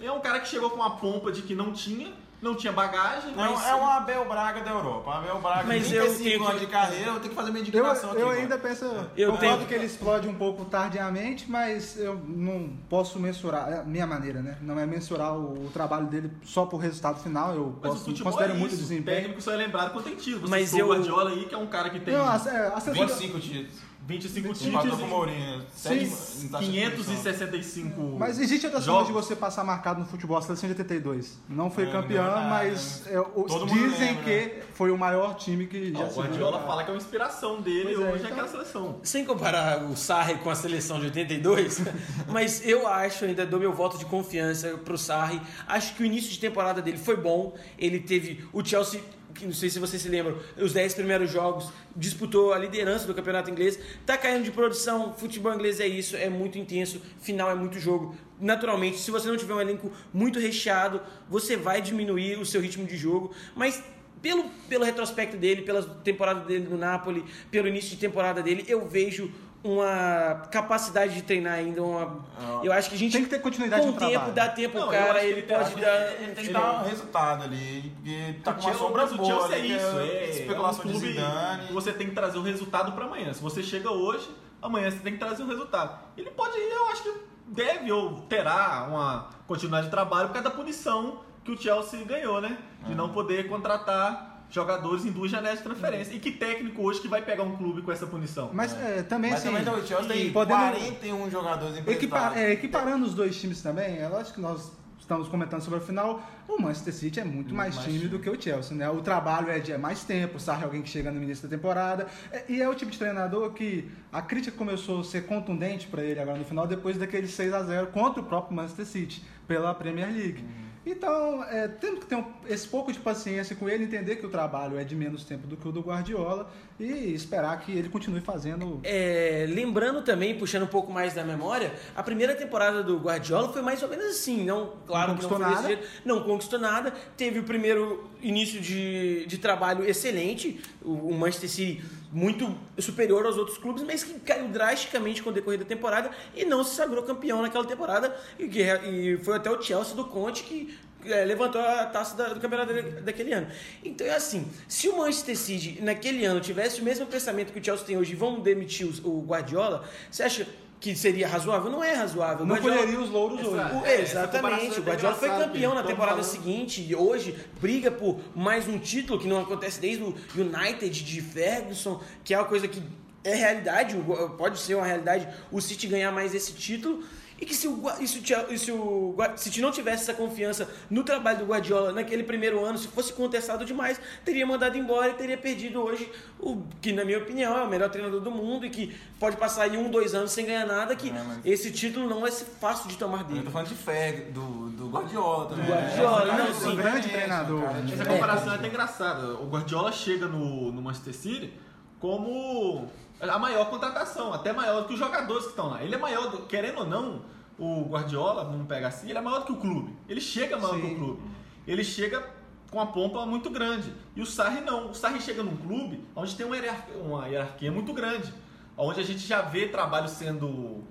É 0.00 0.10
um 0.10 0.20
cara 0.20 0.40
que 0.40 0.48
chegou 0.48 0.70
com 0.70 0.76
uma 0.76 0.96
pompa 0.96 1.30
de 1.32 1.42
que 1.42 1.54
não 1.54 1.72
tinha, 1.72 2.12
não 2.42 2.54
tinha 2.54 2.72
bagagem, 2.72 3.30
É, 3.32 3.36
mas 3.36 3.58
um- 3.58 3.62
é 3.66 3.74
um 3.76 3.86
Abel 3.86 4.24
Braga 4.28 4.60
da 4.60 4.72
Europa. 4.72 5.14
Abel 5.14 5.40
Braga, 5.40 5.64
Mas 5.66 5.86
35 5.86 5.94
eu 5.94 6.18
tenho 6.18 6.42
anos 6.44 6.60
que- 6.60 6.66
de 6.66 6.72
carreira, 6.72 7.06
eu 7.12 7.14
tenho 7.20 7.28
que 7.30 7.34
fazer 7.34 7.50
minha 7.52 7.62
Eu, 7.62 7.68
indignação 7.68 8.10
aqui. 8.10 8.18
eu 8.20 8.24
agora. 8.26 8.40
ainda 8.42 8.58
penso. 8.58 8.84
Eu 9.16 9.30
concordo 9.32 9.38
tenho- 9.56 9.66
que 9.68 9.74
ele 9.74 9.86
explode 9.86 10.28
um 10.28 10.34
pouco 10.34 10.64
tardiamente, 10.66 11.48
mas 11.50 11.96
eu 11.98 12.16
não 12.26 12.76
posso 12.90 13.18
mensurar. 13.20 13.72
É 13.72 13.78
a 13.78 13.84
minha 13.84 14.06
maneira, 14.06 14.42
né? 14.42 14.58
Não 14.60 14.78
é 14.78 14.84
mensurar 14.84 15.32
o, 15.38 15.66
o 15.66 15.70
trabalho 15.72 16.06
dele 16.08 16.30
só 16.44 16.66
por 16.66 16.78
resultado 16.78 17.22
final. 17.22 17.54
Eu 17.54 17.78
Mas 17.80 17.92
o 18.02 18.04
posso, 18.04 18.22
considero 18.24 18.52
é 18.52 18.56
muito 18.56 18.72
isso. 18.74 18.80
O 18.84 18.88
desempenho. 18.88 19.16
técnico 19.18 19.40
só 19.40 19.52
é 19.52 19.56
lembrado 19.56 19.92
quando 19.92 20.04
tem 20.04 20.16
título. 20.16 20.40
Você 20.46 20.50
Mas 20.50 20.74
eu- 20.74 20.86
o 20.86 20.88
Guardiola 20.90 21.30
aí, 21.30 21.44
que 21.46 21.54
é 21.54 21.58
um 21.58 21.68
cara 21.68 21.88
que 21.88 22.00
tem 22.00 22.12
Não, 22.14 22.24
a, 22.28 22.34
é, 22.36 22.66
a 22.66 22.70
da- 22.78 22.92
25 22.92 23.38
títulos. 23.38 23.78
25 24.06 24.48
Empatou 24.48 24.54
títulos 24.82 24.98
com 24.98 25.02
o 25.02 25.06
e 25.06 25.08
Mourinho. 25.10 25.62
Sétima- 25.74 26.02
em 26.02 26.08
taxa 26.08 26.42
de 26.42 26.48
conversão. 26.48 27.04
565 27.04 28.16
Mas 28.18 28.38
existe 28.38 28.66
outra 28.66 28.80
jogos. 28.80 29.06
forma 29.08 29.20
de 29.20 29.26
você 29.26 29.34
passar 29.34 29.64
marcado 29.64 30.00
no 30.00 30.06
futebol, 30.06 30.36
a 30.36 30.42
seleção 30.42 30.68
de 30.68 30.74
82. 30.74 31.38
Não 31.48 31.70
foi 31.70 31.84
É, 31.88 31.90
campeã, 31.90 32.22
não 32.24 32.30
nada, 32.34 32.48
mas 32.48 33.02
né? 33.06 33.12
é, 33.14 33.20
o- 33.20 33.46
dizem 33.66 34.08
lembra, 34.16 34.22
que 34.24 34.62
foi 34.74 34.90
o 34.90 34.98
maior 34.98 35.34
time 35.36 35.66
que 35.66 35.90
já 35.92 35.98
Não, 36.00 36.06
o 36.06 36.08
se 36.08 36.14
viu. 36.14 36.22
Guardiola 36.22 36.60
fala 36.66 36.84
que 36.84 36.90
é 36.90 36.92
uma 36.92 36.98
inspiração 36.98 37.60
dele 37.62 37.94
Pois 37.94 37.98
é, 38.00 38.10
hoje 38.10 38.16
então- 38.24 38.30
aquela 38.32 38.48
seleção. 38.48 39.00
Sem 39.02 39.24
comparar 39.24 39.84
o 39.84 39.96
Sarri 39.96 40.34
com 40.36 40.50
a 40.50 40.54
seleção 40.54 40.98
de 41.00 41.06
82, 41.06 41.80
mas 42.28 42.60
eu 42.66 42.86
acho, 42.86 43.24
ainda 43.24 43.46
dou 43.46 43.58
meu 43.58 43.72
voto 43.72 43.96
de 43.96 44.04
confiança 44.04 44.76
pro 44.84 44.98
Sarri. 44.98 45.40
Acho 45.66 45.94
que 45.94 46.02
o 46.02 46.06
início 46.06 46.30
de 46.30 46.38
temporada 46.38 46.82
dele 46.82 46.98
foi 46.98 47.16
bom. 47.16 47.54
Ele 47.78 47.98
teve 48.00 48.44
o 48.52 48.62
Chelsea, 48.64 49.00
que 49.34 49.44
não 49.44 49.52
sei 49.52 49.68
se 49.68 49.78
vocês 49.78 50.00
se 50.00 50.08
lembram, 50.08 50.38
os 50.56 50.72
10 50.72 50.94
primeiros 50.94 51.30
jogos, 51.30 51.70
disputou 51.94 52.52
a 52.52 52.58
liderança 52.58 53.06
do 53.06 53.14
campeonato 53.14 53.50
inglês. 53.50 53.78
Tá 54.06 54.16
caindo 54.16 54.44
de 54.44 54.50
produção, 54.50 55.12
futebol 55.14 55.52
inglês 55.52 55.80
é 55.80 55.86
isso, 55.86 56.16
é 56.16 56.28
muito 56.28 56.58
intenso, 56.58 57.02
final 57.20 57.50
é 57.50 57.54
muito 57.54 57.78
jogo. 57.78 58.16
Naturalmente, 58.40 58.98
se 58.98 59.10
você 59.10 59.28
não 59.28 59.36
tiver 59.36 59.54
um 59.54 59.60
elenco 59.60 59.90
muito 60.12 60.38
recheado, 60.38 61.00
você 61.28 61.56
vai 61.56 61.82
diminuir 61.82 62.38
o 62.38 62.46
seu 62.46 62.60
ritmo 62.60 62.86
de 62.86 62.96
jogo, 62.96 63.34
mas 63.54 63.82
pelo, 64.24 64.44
pelo 64.70 64.84
retrospecto 64.84 65.36
dele, 65.36 65.62
pela 65.62 65.82
temporada 65.82 66.40
dele 66.40 66.66
no 66.70 66.78
Napoli, 66.78 67.22
pelo 67.50 67.68
início 67.68 67.90
de 67.90 67.98
temporada 67.98 68.42
dele, 68.42 68.64
eu 68.66 68.88
vejo 68.88 69.30
uma 69.64 70.42
capacidade 70.50 71.14
de 71.14 71.22
treinar 71.22 71.54
ainda. 71.54 71.82
Uma, 71.82 72.22
eu 72.62 72.70
acho 72.70 72.90
que 72.90 72.94
a 72.96 72.98
gente 72.98 73.12
Tem 73.12 73.24
que 73.24 73.30
ter 73.30 73.40
continuidade 73.40 73.80
com 73.82 73.88
no 73.92 73.96
o 73.96 73.98
tempo, 73.98 74.10
trabalho. 74.12 74.32
dá 74.34 74.48
tempo 74.50 74.78
Não, 74.78 74.88
cara, 74.88 75.24
ele 75.24 75.40
ele 75.40 75.42
pode 75.54 75.74
dar. 75.80 75.96
Ele 76.12 76.26
tem 76.26 76.34
que 76.34 76.40
ele- 76.42 76.52
dar 76.52 76.82
um 76.82 76.84
resultado 76.88 77.44
ali, 77.44 77.92
porque 77.96 78.34
tá 78.44 78.50
O 78.50 78.54
com 78.54 78.60
uma 78.60 78.70
Chelsea- 78.70 78.86
sombra 78.86 79.06
boa 79.06 79.44
ali, 79.46 79.54
é 79.54 79.60
que 79.60 79.66
isso, 79.72 79.98
é, 79.98 80.30
especulação 80.30 80.84
é 80.84 80.86
um 80.86 80.92
de 80.92 80.98
clube 80.98 81.12
Zidane. 81.14 81.66
que 81.66 81.72
Você 81.72 81.92
tem 81.94 82.08
que 82.10 82.14
trazer 82.14 82.38
o 82.38 82.42
resultado 82.42 82.92
para 82.92 83.04
amanhã. 83.06 83.32
Se 83.32 83.42
você 83.42 83.62
chega 83.62 83.90
hoje, 83.90 84.30
amanhã 84.60 84.90
você 84.90 84.98
tem 84.98 85.14
que 85.14 85.18
trazer 85.18 85.42
o 85.42 85.46
resultado. 85.48 85.98
Ele 86.16 86.30
pode 86.30 86.58
ir, 86.58 86.70
eu 86.70 86.88
acho 86.88 87.02
que 87.02 87.14
deve 87.46 87.90
ou 87.90 88.20
terá 88.28 88.86
uma 88.88 89.30
continuidade 89.46 89.86
de 89.86 89.90
trabalho 89.90 90.28
por 90.28 90.34
causa 90.34 90.50
da 90.50 90.54
punição 90.54 91.20
que 91.42 91.50
o 91.52 91.58
Chelsea 91.60 92.04
ganhou, 92.04 92.38
né? 92.40 92.58
De 92.86 92.94
não 92.94 93.08
poder 93.10 93.48
contratar 93.48 94.33
jogadores 94.50 95.04
em 95.04 95.10
duas 95.10 95.30
janelas 95.30 95.58
de 95.58 95.64
transferência. 95.64 96.14
E 96.14 96.18
que 96.20 96.30
técnico 96.32 96.82
hoje 96.82 97.00
que 97.00 97.08
vai 97.08 97.22
pegar 97.22 97.42
um 97.42 97.56
clube 97.56 97.82
com 97.82 97.90
essa 97.92 98.06
punição? 98.06 98.50
Mas 98.52 98.72
é, 98.80 99.02
também 99.02 99.30
Mas 99.32 99.40
assim. 99.46 99.54
também 99.54 99.74
o 99.82 99.86
Chelsea 99.86 100.08
tem 100.08 100.32
podendo- 100.32 100.58
41 100.58 101.30
jogadores 101.30 101.76
Equipa- 101.78 101.94
emprestados. 101.94 102.36
é, 102.38 102.52
equiparando 102.52 103.04
os 103.06 103.14
dois 103.14 103.40
times 103.40 103.60
também, 103.62 103.98
é 103.98 104.08
lógico 104.08 104.34
que 104.36 104.40
nós 104.40 104.70
estamos 105.00 105.28
comentando 105.28 105.60
sobre 105.60 105.80
a 105.80 105.82
final, 105.82 106.22
o 106.48 106.56
Manchester 106.58 106.94
City 106.94 107.20
é 107.20 107.24
muito 107.24 107.54
mais, 107.54 107.74
mais 107.74 107.86
time, 107.86 107.98
time. 107.98 108.10
do 108.10 108.18
que 108.18 108.30
o 108.30 108.40
Chelsea, 108.40 108.74
né? 108.74 108.88
O 108.88 109.02
trabalho 109.02 109.50
é 109.50 109.58
de 109.58 109.70
é 109.70 109.76
mais 109.76 110.02
tempo, 110.02 110.38
o 110.38 110.40
Sarri 110.40 110.62
é 110.62 110.64
alguém 110.64 110.80
que 110.80 110.88
chega 110.88 111.10
no 111.10 111.22
início 111.22 111.46
da 111.46 111.54
temporada, 111.54 112.06
é- 112.32 112.44
e 112.48 112.62
é 112.62 112.66
o 112.66 112.74
tipo 112.74 112.90
de 112.90 112.98
treinador 112.98 113.50
que 113.52 113.90
a 114.10 114.22
crítica 114.22 114.56
começou 114.56 115.00
a 115.00 115.04
ser 115.04 115.26
contundente 115.26 115.88
para 115.88 116.02
ele 116.02 116.18
agora 116.20 116.38
no 116.38 116.44
final, 116.46 116.66
depois 116.66 116.96
daquele 116.96 117.28
6 117.28 117.52
a 117.52 117.62
0 117.64 117.88
contra 117.88 118.22
o 118.22 118.24
próprio 118.24 118.56
Manchester 118.56 118.86
City, 118.86 119.22
pela 119.46 119.74
Premier 119.74 120.08
League. 120.10 120.40
Uhum. 120.42 120.64
Então, 120.86 121.42
é, 121.44 121.66
temos 121.68 122.00
que 122.00 122.06
ter 122.06 122.16
um- 122.16 122.24
esse 122.48 122.68
pouco 122.68 122.92
de 122.92 122.98
paciência 122.98 123.56
com 123.56 123.68
ele, 123.68 123.84
entender 123.84 124.16
que 124.16 124.26
o 124.26 124.28
trabalho 124.28 124.78
é 124.78 124.84
de 124.84 124.94
menos 124.94 125.24
tempo 125.24 125.46
do 125.46 125.56
que 125.56 125.66
o 125.66 125.72
do 125.72 125.80
Guardiola 125.80 126.50
e 126.78 127.14
esperar 127.14 127.58
que 127.60 127.72
ele 127.72 127.88
continue 127.88 128.20
fazendo 128.20 128.80
É, 128.82 129.46
lembrando 129.48 130.02
também, 130.02 130.36
puxando 130.36 130.64
um 130.64 130.68
pouco 130.68 130.92
mais 130.92 131.14
da 131.14 131.24
memória, 131.24 131.72
a 131.96 132.02
primeira 132.02 132.34
temporada 132.34 132.82
do 132.82 132.98
Guardiola 132.98 133.50
foi 133.52 133.62
mais 133.62 133.82
ou 133.82 133.88
menos 133.88 134.04
assim, 134.06 134.44
não, 134.44 134.72
claro 134.86 135.12
Não 135.12 135.16
que 135.16 135.22
não 135.22 135.28
conquistou 135.30 135.38
foi 135.38 135.46
desse 135.46 135.62
nada. 135.62 135.68
jeito, 135.68 135.88
não 136.04 136.22
conquistou 136.22 136.58
nada, 136.58 136.92
teve 137.16 137.38
o 137.38 137.44
primeiro 137.44 138.10
início 138.20 138.60
de, 138.60 139.24
de 139.26 139.38
trabalho 139.38 139.84
excelente, 139.88 140.60
o, 140.82 140.92
o 140.92 141.14
Manchester 141.14 141.48
City 141.48 141.82
muito 142.14 142.56
superior 142.78 143.26
aos 143.26 143.36
outros 143.36 143.58
clubes, 143.58 143.82
mas 143.82 144.04
que 144.04 144.14
caiu 144.20 144.48
drasticamente 144.48 145.20
com 145.22 145.30
o 145.30 145.32
decorrer 145.32 145.58
da 145.58 145.64
temporada 145.64 146.10
e 146.34 146.44
não 146.44 146.62
se 146.62 146.76
sagrou 146.76 147.02
campeão 147.02 147.42
naquela 147.42 147.64
temporada 147.66 148.16
e, 148.38 148.46
que- 148.48 148.62
e 148.62 149.18
foi 149.18 149.36
até 149.36 149.50
o 149.50 149.60
Chelsea 149.60 149.94
do 149.96 150.04
Conte 150.04 150.44
que 150.44 150.78
é, 151.06 151.22
levantou 151.22 151.60
a 151.60 151.84
taça 151.84 152.16
da- 152.16 152.32
do 152.32 152.40
campeonato 152.40 152.72
da- 152.72 153.00
daquele 153.00 153.32
ano. 153.34 153.46
Então 153.84 154.06
é 154.06 154.14
assim, 154.14 154.48
se 154.66 154.88
o 154.88 154.96
Manchester 154.96 155.36
City 155.36 155.78
naquele 155.82 156.24
ano 156.24 156.40
tivesse 156.40 156.80
o 156.80 156.84
mesmo 156.84 157.04
pensamento 157.04 157.52
que 157.52 157.58
o 157.60 157.64
Chelsea 157.64 157.84
tem 157.84 157.98
hoje 157.98 158.14
vão 158.14 158.40
demitir 158.40 158.86
o 159.04 159.20
Guardiola, 159.20 159.86
você 160.10 160.22
acha 160.22 160.46
que 160.80 160.94
seria 160.94 161.26
razoável? 161.26 161.70
Não 161.70 161.82
é 161.82 161.94
razoável. 161.94 162.44
O 162.44 162.48
não 162.48 162.54
Guardiola- 162.56 162.76
colheria 162.78 163.00
os 163.00 163.10
louros 163.10 163.40
hoje. 163.40 163.54
Exato. 163.54 163.86
É, 163.86 164.00
exatamente, 164.02 164.76
é 164.76 164.80
o 164.80 164.82
Guardiola 164.82 165.14
foi 165.14 165.28
campeão 165.30 165.74
na 165.74 165.82
temporada 165.82 166.20
estamos 166.20 166.44
seguinte 166.44 166.82
e 166.86 166.94
hoje 166.94 167.34
briga 167.60 167.90
por 167.90 168.20
mais 168.34 168.68
um 168.68 168.78
título 168.78 169.18
que 169.18 169.26
não 169.26 169.40
acontece 169.40 169.80
desde 169.80 170.02
o 170.04 170.14
United 170.36 170.90
de 171.04 171.20
Ferguson, 171.22 172.00
que 172.22 172.34
é 172.34 172.38
uma 172.38 172.46
coisa 172.46 172.68
que 172.68 172.82
é 173.22 173.34
realidade, 173.34 173.96
pode 174.36 174.58
ser 174.58 174.74
uma 174.74 174.84
realidade 174.84 175.26
o 175.50 175.58
City 175.60 175.86
ganhar 175.86 176.12
mais 176.12 176.34
esse 176.34 176.52
título. 176.52 177.02
E 177.44 177.46
que 177.46 177.54
se 177.54 177.68
o, 177.68 177.78
e 178.00 178.08
se 178.08 178.18
o, 178.18 178.46
e 178.54 178.58
se 178.58 178.72
o 178.72 179.14
City 179.36 179.60
não 179.60 179.70
tivesse 179.70 180.04
essa 180.04 180.14
confiança 180.14 180.66
no 180.88 181.04
trabalho 181.04 181.40
do 181.40 181.44
Guardiola 181.44 181.92
naquele 181.92 182.22
primeiro 182.22 182.64
ano, 182.64 182.78
se 182.78 182.88
fosse 182.88 183.12
contestado 183.12 183.66
demais, 183.66 184.00
teria 184.24 184.46
mandado 184.46 184.78
embora 184.78 185.10
e 185.10 185.12
teria 185.12 185.36
perdido 185.36 185.82
hoje 185.82 186.10
o 186.40 186.62
que, 186.80 186.90
na 186.90 187.04
minha 187.04 187.18
opinião, 187.18 187.54
é 187.58 187.62
o 187.62 187.68
melhor 187.68 187.90
treinador 187.90 188.22
do 188.22 188.30
mundo 188.30 188.64
e 188.64 188.70
que 188.70 188.96
pode 189.20 189.36
passar 189.36 189.64
aí 189.64 189.76
um, 189.76 189.90
dois 189.90 190.14
anos 190.14 190.30
sem 190.32 190.46
ganhar 190.46 190.64
nada, 190.64 190.96
que 190.96 191.10
É, 191.10 191.12
mas- 191.22 191.40
esse 191.44 191.70
título 191.70 192.08
não 192.08 192.26
ser 192.30 192.46
fácil 192.58 192.88
de 192.88 192.96
tomar 192.96 193.18
Eu 193.18 193.24
dele. 193.24 193.42
tô 193.42 193.50
falando 193.50 193.68
de 193.68 193.74
Ferg, 193.74 194.30
do, 194.32 194.70
do 194.70 194.88
Guardiola 194.88 195.46
também. 195.50 195.66
Guardiola, 195.66 196.22
Essa 196.22 196.32
não, 196.32 196.36
cara 196.38 196.54
sim. 196.54 196.70
de 196.70 196.76
Grande 196.76 197.08
treinador. 197.10 197.60
cara 197.62 197.84
Essa 197.92 198.02
É. 198.04 198.06
comparação 198.06 198.52
é 198.52 198.56
até 198.56 198.66
engraçada. 198.68 199.34
O 199.34 199.46
Guardiola 199.50 199.92
chega 199.92 200.26
no, 200.26 200.72
no 200.72 200.80
Manchester 200.80 201.14
City 201.14 201.52
como 202.00 202.88
a 203.20 203.38
maior 203.38 203.68
contratação, 203.68 204.32
até 204.32 204.50
maior 204.50 204.80
do 204.82 204.88
que 204.88 204.94
os 204.94 204.98
jogadores 204.98 205.44
que 205.44 205.50
estão 205.50 205.68
lá. 205.68 205.82
Ele 205.82 205.94
é 205.94 205.98
maior, 205.98 206.30
do- 206.30 206.42
querendo 206.46 206.78
ou 206.80 206.86
não, 206.86 207.22
o 207.58 207.84
Guardiola, 207.88 208.44
vamos 208.44 208.66
pegar 208.66 208.88
assim, 208.88 209.08
ele 209.08 209.18
é 209.18 209.20
maior 209.20 209.40
do 209.40 209.46
que 209.46 209.52
o 209.52 209.56
clube. 209.56 209.96
Ele 210.08 210.20
chega 210.20 210.56
maior 210.58 210.74
Sim. 210.74 210.80
que 210.80 210.86
o 210.86 210.96
clube. 210.96 211.22
Ele 211.66 211.84
chega 211.84 212.22
com 212.70 212.78
uma 212.78 212.86
pompa 212.86 213.24
muito 213.24 213.48
grande. 213.50 213.92
E 214.16 214.20
o 214.20 214.26
Sarri 214.26 214.60
não. 214.60 214.90
O 214.90 214.94
Sarri 214.94 215.20
chega 215.20 215.42
num 215.42 215.56
clube 215.56 216.04
onde 216.14 216.34
tem 216.34 216.44
uma 216.44 216.56
hierarquia, 216.56 216.96
uma 216.96 217.28
hierarquia 217.28 217.70
muito 217.72 217.92
grande. 217.92 218.32
Onde 218.76 219.00
a 219.00 219.04
gente 219.04 219.20
já 219.20 219.40
vê 219.40 219.68
trabalhos 219.68 220.10
sendo 220.12 220.82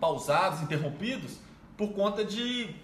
pausados, 0.00 0.62
interrompidos, 0.62 1.38
por 1.76 1.92
conta 1.92 2.24
de. 2.24 2.74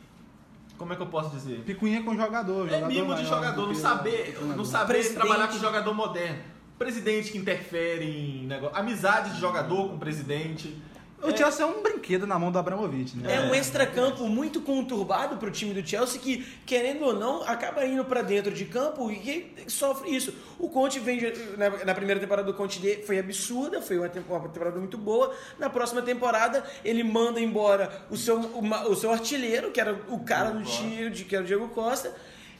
Como 0.76 0.92
é 0.92 0.96
que 0.96 1.00
eu 1.00 1.06
posso 1.06 1.30
dizer? 1.30 1.60
Picuinha 1.60 2.02
com 2.02 2.14
jogador. 2.14 2.66
É 2.68 2.72
jogador 2.72 2.88
mimo 2.88 3.14
de 3.14 3.24
jogador, 3.24 3.62
do 3.62 3.68
não 3.68 3.74
saber, 3.74 4.38
não 4.42 4.64
saber 4.64 4.92
Presidente. 4.92 5.18
trabalhar 5.18 5.48
com 5.48 5.58
jogador 5.58 5.94
moderno. 5.94 6.38
Presidente 6.78 7.32
que 7.32 7.38
interfere 7.38 8.04
em 8.04 8.46
negócio. 8.46 8.76
Amizade 8.76 9.30
de 9.32 9.40
jogador 9.40 9.88
com 9.88 9.98
presidente. 9.98 10.76
O 11.22 11.34
Chelsea 11.36 11.64
é 11.64 11.66
um 11.66 11.82
brinquedo 11.82 12.26
na 12.26 12.38
mão 12.38 12.52
do 12.52 12.58
Abramovich, 12.58 13.16
né? 13.16 13.34
É 13.36 13.40
um 13.40 13.54
extracampo 13.54 14.28
muito 14.28 14.60
conturbado 14.60 15.38
pro 15.38 15.50
time 15.50 15.72
do 15.72 15.86
Chelsea 15.86 16.20
que, 16.20 16.46
querendo 16.66 17.04
ou 17.06 17.14
não, 17.14 17.42
acaba 17.42 17.84
indo 17.86 18.04
pra 18.04 18.20
dentro 18.22 18.52
de 18.52 18.66
campo 18.66 19.10
e 19.10 19.52
sofre 19.66 20.14
isso. 20.14 20.34
O 20.58 20.68
Conte 20.68 20.98
vem 21.00 21.20
na, 21.56 21.84
na 21.86 21.94
primeira 21.94 22.20
temporada 22.20 22.46
do 22.46 22.54
Conte 22.56 23.02
foi 23.06 23.18
absurda, 23.18 23.80
foi 23.80 23.96
uma, 23.98 24.08
tempo- 24.10 24.32
uma 24.34 24.48
temporada 24.48 24.78
muito 24.78 24.98
boa. 24.98 25.34
Na 25.58 25.70
próxima 25.70 26.02
temporada 26.02 26.62
ele 26.84 27.02
manda 27.02 27.40
embora 27.40 27.90
o 28.10 28.16
seu, 28.16 28.36
uma- 28.38 28.86
o 28.86 28.94
seu 28.94 29.10
artilheiro, 29.10 29.70
que 29.72 29.80
era 29.80 29.94
o 30.08 30.20
cara 30.20 30.50
do 30.50 30.62
time, 30.64 31.08
de- 31.10 31.24
que 31.24 31.34
era 31.34 31.42
o 31.42 31.46
Diego 31.46 31.68
Costa, 31.70 32.14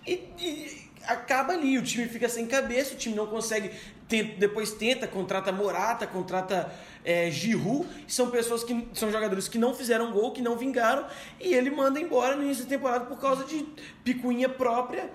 e, 0.07 0.13
e 0.39 0.86
acaba 1.07 1.53
ali, 1.53 1.79
o 1.79 1.83
time 1.83 2.09
fica 2.09 2.29
sem 2.29 2.47
cabeça, 2.47 2.95
o 2.95 2.97
time 2.97 3.15
não 3.15 3.27
consegue, 3.27 3.71
ten- 4.09 4.37
depois 4.39 4.73
tenta, 4.73 5.07
contrata 5.07 5.53
Morata, 5.53 6.07
contrata 6.07 6.73
é, 7.05 7.31
Giroud, 7.31 7.87
são 8.09 8.31
pessoas 8.31 8.65
que 8.65 8.89
são 8.95 9.11
jogadores 9.11 9.49
que 9.49 9.59
não 9.59 9.75
fizeram 9.75 10.13
gol, 10.13 10.33
que 10.33 10.43
não 10.43 10.57
vingaram, 10.57 11.07
e 11.41 11.55
ele 11.55 11.71
manda 11.71 12.01
embora 12.01 12.37
no 12.37 12.43
início 12.43 12.65
da 12.65 12.71
temporada 12.71 13.05
por 13.07 13.19
causa 13.21 13.45
de 13.45 13.65
picuinha 14.05 14.49
própria, 14.49 15.11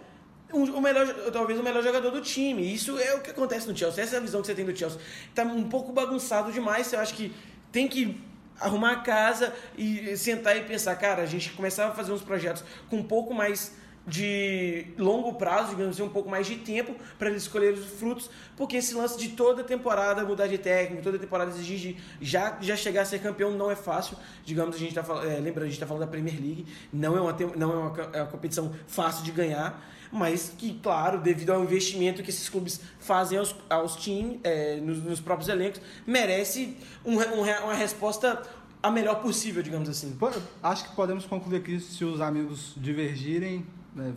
um- 0.54 0.64
o 0.76 0.82
melhor, 0.82 1.08
talvez 1.32 1.60
o 1.60 1.64
melhor 1.64 1.82
jogador 1.84 2.12
do 2.12 2.22
time. 2.22 2.74
Isso 2.74 2.98
é 3.00 3.14
o 3.16 3.22
que 3.22 3.30
acontece 3.32 3.68
no 3.68 3.76
Chelsea, 3.78 4.04
essa 4.04 4.16
é 4.16 4.18
a 4.18 4.22
visão 4.22 4.42
que 4.42 4.48
você 4.48 4.56
tem 4.56 4.66
do 4.66 4.76
Chelsea. 4.76 5.00
Tá 5.36 5.44
um 5.44 5.68
pouco 5.70 5.92
bagunçado 5.92 6.52
demais, 6.52 6.92
eu 6.94 7.00
acho 7.00 7.14
que 7.14 7.34
tem 7.72 7.88
que 7.88 8.20
arrumar 8.60 8.92
a 8.92 8.96
casa 8.98 9.54
e 9.78 10.16
sentar 10.18 10.56
e 10.56 10.62
pensar, 10.62 10.96
cara, 10.96 11.24
a 11.24 11.26
gente 11.26 11.52
começar 11.54 11.88
a 11.88 11.92
fazer 11.92 12.12
uns 12.12 12.22
projetos 12.22 12.64
com 12.90 12.98
um 12.98 13.04
pouco 13.04 13.34
mais 13.34 13.74
de 14.06 14.88
longo 14.98 15.34
prazo, 15.34 15.70
digamos 15.70 15.96
assim, 15.96 16.04
um 16.04 16.10
pouco 16.10 16.30
mais 16.30 16.48
de 16.48 16.56
tempo 16.56 16.96
para 17.20 17.30
eles 17.30 17.44
escolherem 17.44 17.80
os 17.80 17.86
frutos, 17.86 18.30
porque 18.58 18.78
esse 18.78 18.96
lance 18.96 19.18
de 19.18 19.30
toda 19.30 19.64
temporada 19.64 20.24
mudar 20.24 20.48
de 20.48 20.58
técnico, 20.58 21.04
toda 21.04 21.20
temporada 21.20 21.52
exigir 21.52 21.98
já, 22.20 22.58
já 22.62 22.76
chegar 22.76 23.04
a 23.04 23.06
ser 23.06 23.20
campeão 23.20 23.52
não 23.52 23.70
é 23.70 23.76
fácil. 23.76 24.18
Digamos, 24.44 24.76
a 24.76 24.80
gente 24.80 24.96
tá 24.96 25.04
falando, 25.04 25.28
é, 25.28 25.36
lembrando, 25.36 25.64
a 25.64 25.66
gente 25.66 25.74
está 25.74 25.86
falando 25.86 26.02
da 26.02 26.08
Premier 26.08 26.36
League, 26.36 26.66
não 26.92 27.16
é 27.16 27.22
uma, 27.22 27.36
não 27.56 27.72
é 27.72 27.76
uma, 27.76 28.02
é 28.14 28.22
uma 28.22 28.32
competição 28.32 28.74
fácil 28.88 29.24
de 29.24 29.32
ganhar, 29.32 29.88
mas 30.12 30.52
que, 30.58 30.80
claro, 30.82 31.20
devido 31.20 31.52
ao 31.52 31.64
investimento 31.64 32.24
que 32.24 32.32
esses 32.32 32.50
clubes 32.50 32.82
fazem 33.00 33.38
aos, 33.38 33.56
aos 33.70 33.96
times, 33.96 34.40
é, 34.44 34.78
nos, 34.78 35.02
nos 35.04 35.22
próprios 35.22 35.48
elencos, 35.48 35.80
merece 36.06 36.76
um 37.06 37.18
um 37.20 37.42
uma 37.42 37.74
resposta 37.74 38.42
a 38.82 38.90
melhor 38.90 39.22
possível, 39.22 39.62
digamos 39.62 39.88
assim. 39.88 40.18
Acho 40.62 40.90
que 40.90 40.96
podemos 40.96 41.26
concluir 41.26 41.58
aqui, 41.58 41.80
se 41.80 42.04
os 42.04 42.20
amigos 42.20 42.74
divergirem, 42.76 43.66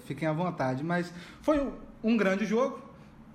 fiquem 0.07 0.29
à 0.29 0.33
vontade. 0.33 0.83
Mas 0.85 1.13
foi 1.43 1.61
um- 2.03 2.17
grande 2.17 2.45
jogo. 2.47 2.83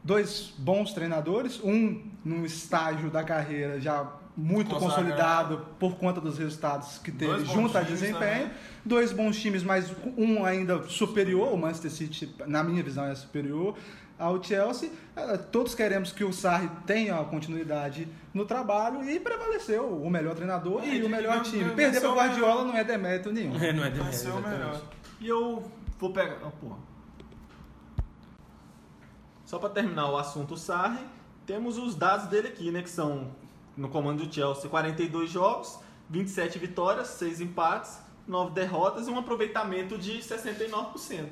dois 0.01 0.53
bons 0.57 0.93
treinadores, 0.93 1.59
um 1.63 2.01
num 2.23 2.45
estágio 2.45 3.09
da 3.09 3.21
carreira 3.23 3.81
já 3.81 4.09
muito 4.35 4.69
Consagrado. 4.69 4.95
consolidado 5.03 5.65
por 5.77 5.95
conta 5.97 6.21
dos 6.21 6.37
resultados 6.37 6.97
que 6.99 7.11
teve 7.11 7.43
junto 7.45 7.77
a 7.77 7.81
desempenho. 7.81 8.43
também. 8.43 8.51
Dois 8.85 9.11
bons 9.11 9.37
times, 9.37 9.61
mas 9.61 9.91
um 10.17 10.45
ainda 10.45 10.81
superior, 10.83 11.53
o 11.53 11.57
Manchester 11.57 11.91
City, 11.91 12.33
na 12.47 12.63
minha 12.63 12.81
visão, 12.81 13.03
é 13.03 13.13
superior 13.13 13.75
ao 14.17 14.41
Chelsea. 14.41 14.89
Eh, 15.17 15.37
Todos 15.51 15.75
queremos 15.75 16.13
que 16.13 16.23
o 16.23 16.31
Sarri 16.31 16.69
tenha 16.87 17.15
continuidade 17.25 18.07
no 18.33 18.45
trabalho 18.45 19.03
e 19.03 19.19
prevaleceu 19.19 19.85
o 20.01 20.09
melhor 20.09 20.33
treinador 20.33 20.81
É, 20.83 20.95
e 20.95 21.03
o 21.03 21.09
melhor 21.09 21.41
time. 21.43 21.71
Perder 21.75 21.99
para 21.99 22.09
o 22.09 22.15
Guardiola 22.15 22.55
melhor. 22.61 22.67
não 22.67 22.77
é 22.77 22.83
demérito 22.85 23.31
nenhum. 23.33 23.55
É, 23.61 23.73
não 23.73 23.83
é 23.83 23.89
Vai 23.89 23.91
demérito, 23.91 24.15
ser 24.15 24.27
o 24.29 24.39
exatamente. 24.39 24.59
melhor. 24.59 24.81
E 25.19 25.27
eu 25.27 25.69
vou 25.99 26.11
pegar. 26.11 26.37
Ah, 26.43 26.49
porra. 26.59 26.77
Só 29.45 29.57
pra 29.57 29.69
terminar 29.69 30.09
o 30.11 30.17
assunto 30.17 30.55
Sarri, 30.57 31.03
temos 31.45 31.77
os 31.77 31.95
dados 31.95 32.27
dele 32.27 32.49
aqui, 32.49 32.71
né? 32.71 32.81
Que 32.81 32.89
são 32.89 33.31
no 33.75 33.89
comando 33.89 34.25
do 34.25 34.33
Chelsea: 34.33 34.69
42 34.69 35.29
jogos, 35.29 35.79
27 36.09 36.59
vitórias, 36.59 37.07
6 37.09 37.41
empates, 37.41 37.99
9 38.27 38.51
derrotas 38.51 39.07
e 39.07 39.11
um 39.11 39.17
aproveitamento 39.17 39.97
de 39.97 40.21
69%. 40.21 41.29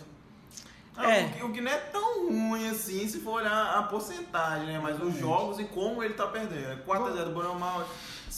Ah, 0.99 1.11
É. 1.15 1.25
o 1.25 1.29
que- 1.31 1.43
O 1.43 1.53
que 1.53 1.61
não 1.61 1.71
é 1.71 1.77
tão 1.77 2.27
ruim 2.27 2.67
assim 2.69 3.07
se 3.07 3.19
for 3.19 3.33
olhar 3.41 3.77
a 3.77 3.83
porcentagem, 3.83 4.65
né? 4.65 4.79
Mas 4.81 4.99
os 4.99 5.15
jogos 5.15 5.59
e 5.59 5.65
como 5.65 6.01
ele 6.01 6.15
tá 6.15 6.25
perdendo. 6.25 6.83
4x0 6.85 7.25
do 7.25 7.31
Bournemouth, 7.35 7.85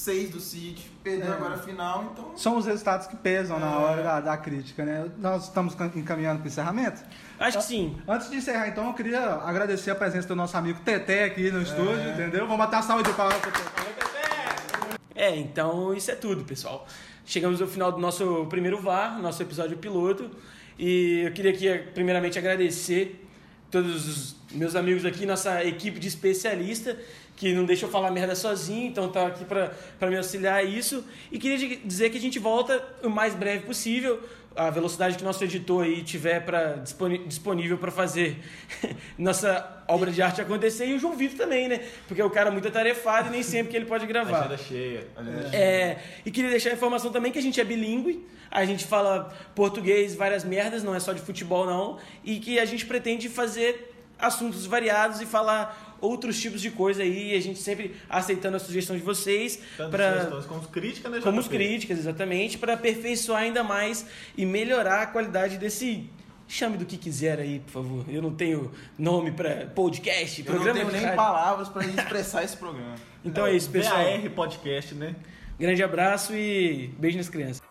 6 0.09 0.29
do 0.31 0.39
City, 0.39 0.89
perdeu 1.03 1.31
É. 1.31 1.35
agora 1.35 1.55
a 1.55 1.57
final, 1.57 2.09
então... 2.11 2.31
São 2.37 2.57
os 2.57 2.65
resultados 2.65 3.05
que 3.07 3.15
pesam 3.15 3.59
na 3.59 3.71
É. 3.71 3.75
hora 3.75 4.03
da, 4.03 4.19
da 4.21 4.37
crítica, 4.37 4.83
né? 4.83 5.05
Nós 5.17 5.43
estamos 5.45 5.75
cam- 5.75 5.91
encaminhando 5.95 6.39
para 6.39 6.45
o 6.45 6.47
encerramento. 6.47 7.01
Acho 7.39 7.57
que 7.59 7.63
sim. 7.63 7.95
Antes 8.07 8.29
de 8.29 8.37
encerrar, 8.37 8.67
então, 8.67 8.87
eu 8.87 8.93
queria 8.93 9.19
agradecer 9.35 9.91
a 9.91 9.95
presença 9.95 10.27
do 10.27 10.35
nosso 10.35 10.57
amigo 10.57 10.79
Teté 10.83 11.25
aqui 11.25 11.51
no 11.51 11.61
estúdio, 11.61 12.09
entendeu? 12.11 12.47
Vamos 12.47 12.65
uma 12.67 12.81
salva 12.81 13.03
de 13.03 13.13
palmas 13.13 13.37
pro 13.37 13.51
Teté. 13.51 13.69
É, 15.15 15.35
então 15.35 15.93
isso 15.93 16.09
é 16.11 16.15
tudo, 16.15 16.43
pessoal. 16.43 16.87
Chegamos 17.25 17.61
ao 17.61 17.67
final 17.67 17.91
do 17.91 17.99
nosso 17.99 18.45
primeiro 18.49 18.81
VAR, 18.81 19.19
nosso 19.21 19.41
episódio 19.43 19.77
piloto. 19.77 20.31
E 20.77 21.23
eu 21.25 21.31
queria 21.33 21.51
aqui, 21.51 21.91
primeiramente, 21.93 22.39
agradecer 22.39 23.25
todos 23.69 24.07
os 24.07 24.35
meus 24.51 24.75
amigos 24.75 25.05
aqui, 25.05 25.25
nossa 25.25 25.63
equipe 25.63 25.99
de 25.99 26.07
especialista, 26.07 26.97
que 27.39 27.53
não 27.53 27.63
deixa 27.65 27.85
eu 27.85 27.89
falar 27.89 28.11
merda 28.11 28.35
sozinho, 28.35 28.87
então 28.89 29.07
tá 29.09 29.25
aqui 29.25 29.45
pra 29.45 29.71
pra 29.97 30.09
me 30.09 30.17
auxiliar 30.17 30.55
a 30.59 30.63
isso. 30.63 31.03
E 31.31 31.39
queria 31.39 31.57
di- 31.57 31.77
dizer 31.77 32.09
que 32.11 32.17
a 32.17 32.21
gente 32.21 32.37
volta 32.37 32.83
o 33.01 33.09
mais 33.09 33.33
breve 33.33 33.65
possível, 33.65 34.19
a 34.55 34.69
velocidade 34.69 35.15
que 35.17 35.23
nosso 35.23 35.41
editor 35.43 35.85
aí 35.85 36.01
tiver 36.03 36.41
pra, 36.43 36.75
disponível 37.25 37.77
para 37.77 37.91
fazer 37.91 38.37
nossa 39.17 39.83
obra 39.87 40.11
de 40.11 40.21
arte 40.21 40.41
acontecer. 40.41 40.85
E 40.87 40.93
o 40.95 40.99
João 40.99 41.15
Vitor 41.15 41.37
também, 41.37 41.67
né? 41.69 41.79
Porque 42.07 42.21
é 42.21 42.25
o 42.25 42.29
cara 42.29 42.51
muito 42.51 42.67
atarefado 42.67 43.29
e 43.29 43.31
nem 43.31 43.43
sempre 43.43 43.71
que 43.71 43.77
ele 43.77 43.85
pode 43.85 44.05
gravar. 44.05 44.39
Agenda 44.39 44.57
cheia. 44.57 45.07
É, 45.53 45.97
e 46.25 46.31
queria 46.31 46.49
deixar 46.49 46.71
a 46.71 46.73
informação 46.73 47.09
também 47.11 47.31
que 47.31 47.39
a 47.39 47.41
gente 47.41 47.59
é 47.59 47.63
bilíngue, 47.63 48.25
a 48.51 48.65
gente 48.65 48.85
fala 48.85 49.33
português, 49.55 50.13
várias 50.15 50.43
merdas, 50.43 50.83
não 50.83 50.93
é 50.93 50.99
só 50.99 51.13
de 51.13 51.21
futebol 51.21 51.65
não, 51.65 51.97
e 52.23 52.39
que 52.39 52.59
a 52.59 52.65
gente 52.65 52.85
pretende 52.85 53.29
fazer 53.29 53.88
assuntos 54.19 54.65
variados 54.65 55.21
e 55.21 55.25
falar 55.25 55.97
outros 56.01 56.39
tipos 56.39 56.61
de 56.61 56.71
coisa 56.71 57.03
aí, 57.03 57.35
a 57.35 57.41
gente 57.41 57.59
sempre 57.59 57.95
aceitando 58.09 58.55
a 58.57 58.59
sugestão 58.59 58.95
de 58.95 59.01
vocês 59.01 59.59
Tanto 59.77 59.91
para 59.91 60.13
sugestões 60.13 60.45
como 60.45 60.61
críticas, 60.67 61.11
né? 61.11 61.19
como 61.21 61.43
críticas, 61.43 61.99
exatamente, 61.99 62.57
para 62.57 62.73
aperfeiçoar 62.73 63.41
ainda 63.41 63.63
mais 63.63 64.05
e 64.37 64.45
melhorar 64.45 65.01
a 65.01 65.07
qualidade 65.07 65.57
desse 65.57 66.09
chame 66.47 66.77
do 66.77 66.85
que 66.85 66.97
quiser 66.97 67.39
aí, 67.39 67.59
por 67.59 67.71
favor. 67.71 68.05
Eu 68.07 68.21
não 68.21 68.33
tenho 68.33 68.71
nome 68.97 69.31
para 69.31 69.67
podcast, 69.67 70.41
Eu 70.41 70.45
não 70.45 70.53
programa 70.53 70.79
tenho 70.79 70.87
de 70.87 70.93
nem 70.93 71.01
rádio. 71.03 71.15
palavras 71.17 71.69
pra 71.69 71.85
expressar 71.85 72.43
esse 72.43 72.57
programa. 72.57 72.95
Então 73.23 73.45
é 73.45 73.53
isso, 73.53 73.69
pessoal. 73.69 73.97
VAR 74.01 74.29
Podcast, 74.31 74.95
né? 74.95 75.13
Grande 75.59 75.83
abraço 75.83 76.33
e 76.33 76.87
beijo 76.97 77.17
nas 77.17 77.27
crianças. 77.27 77.68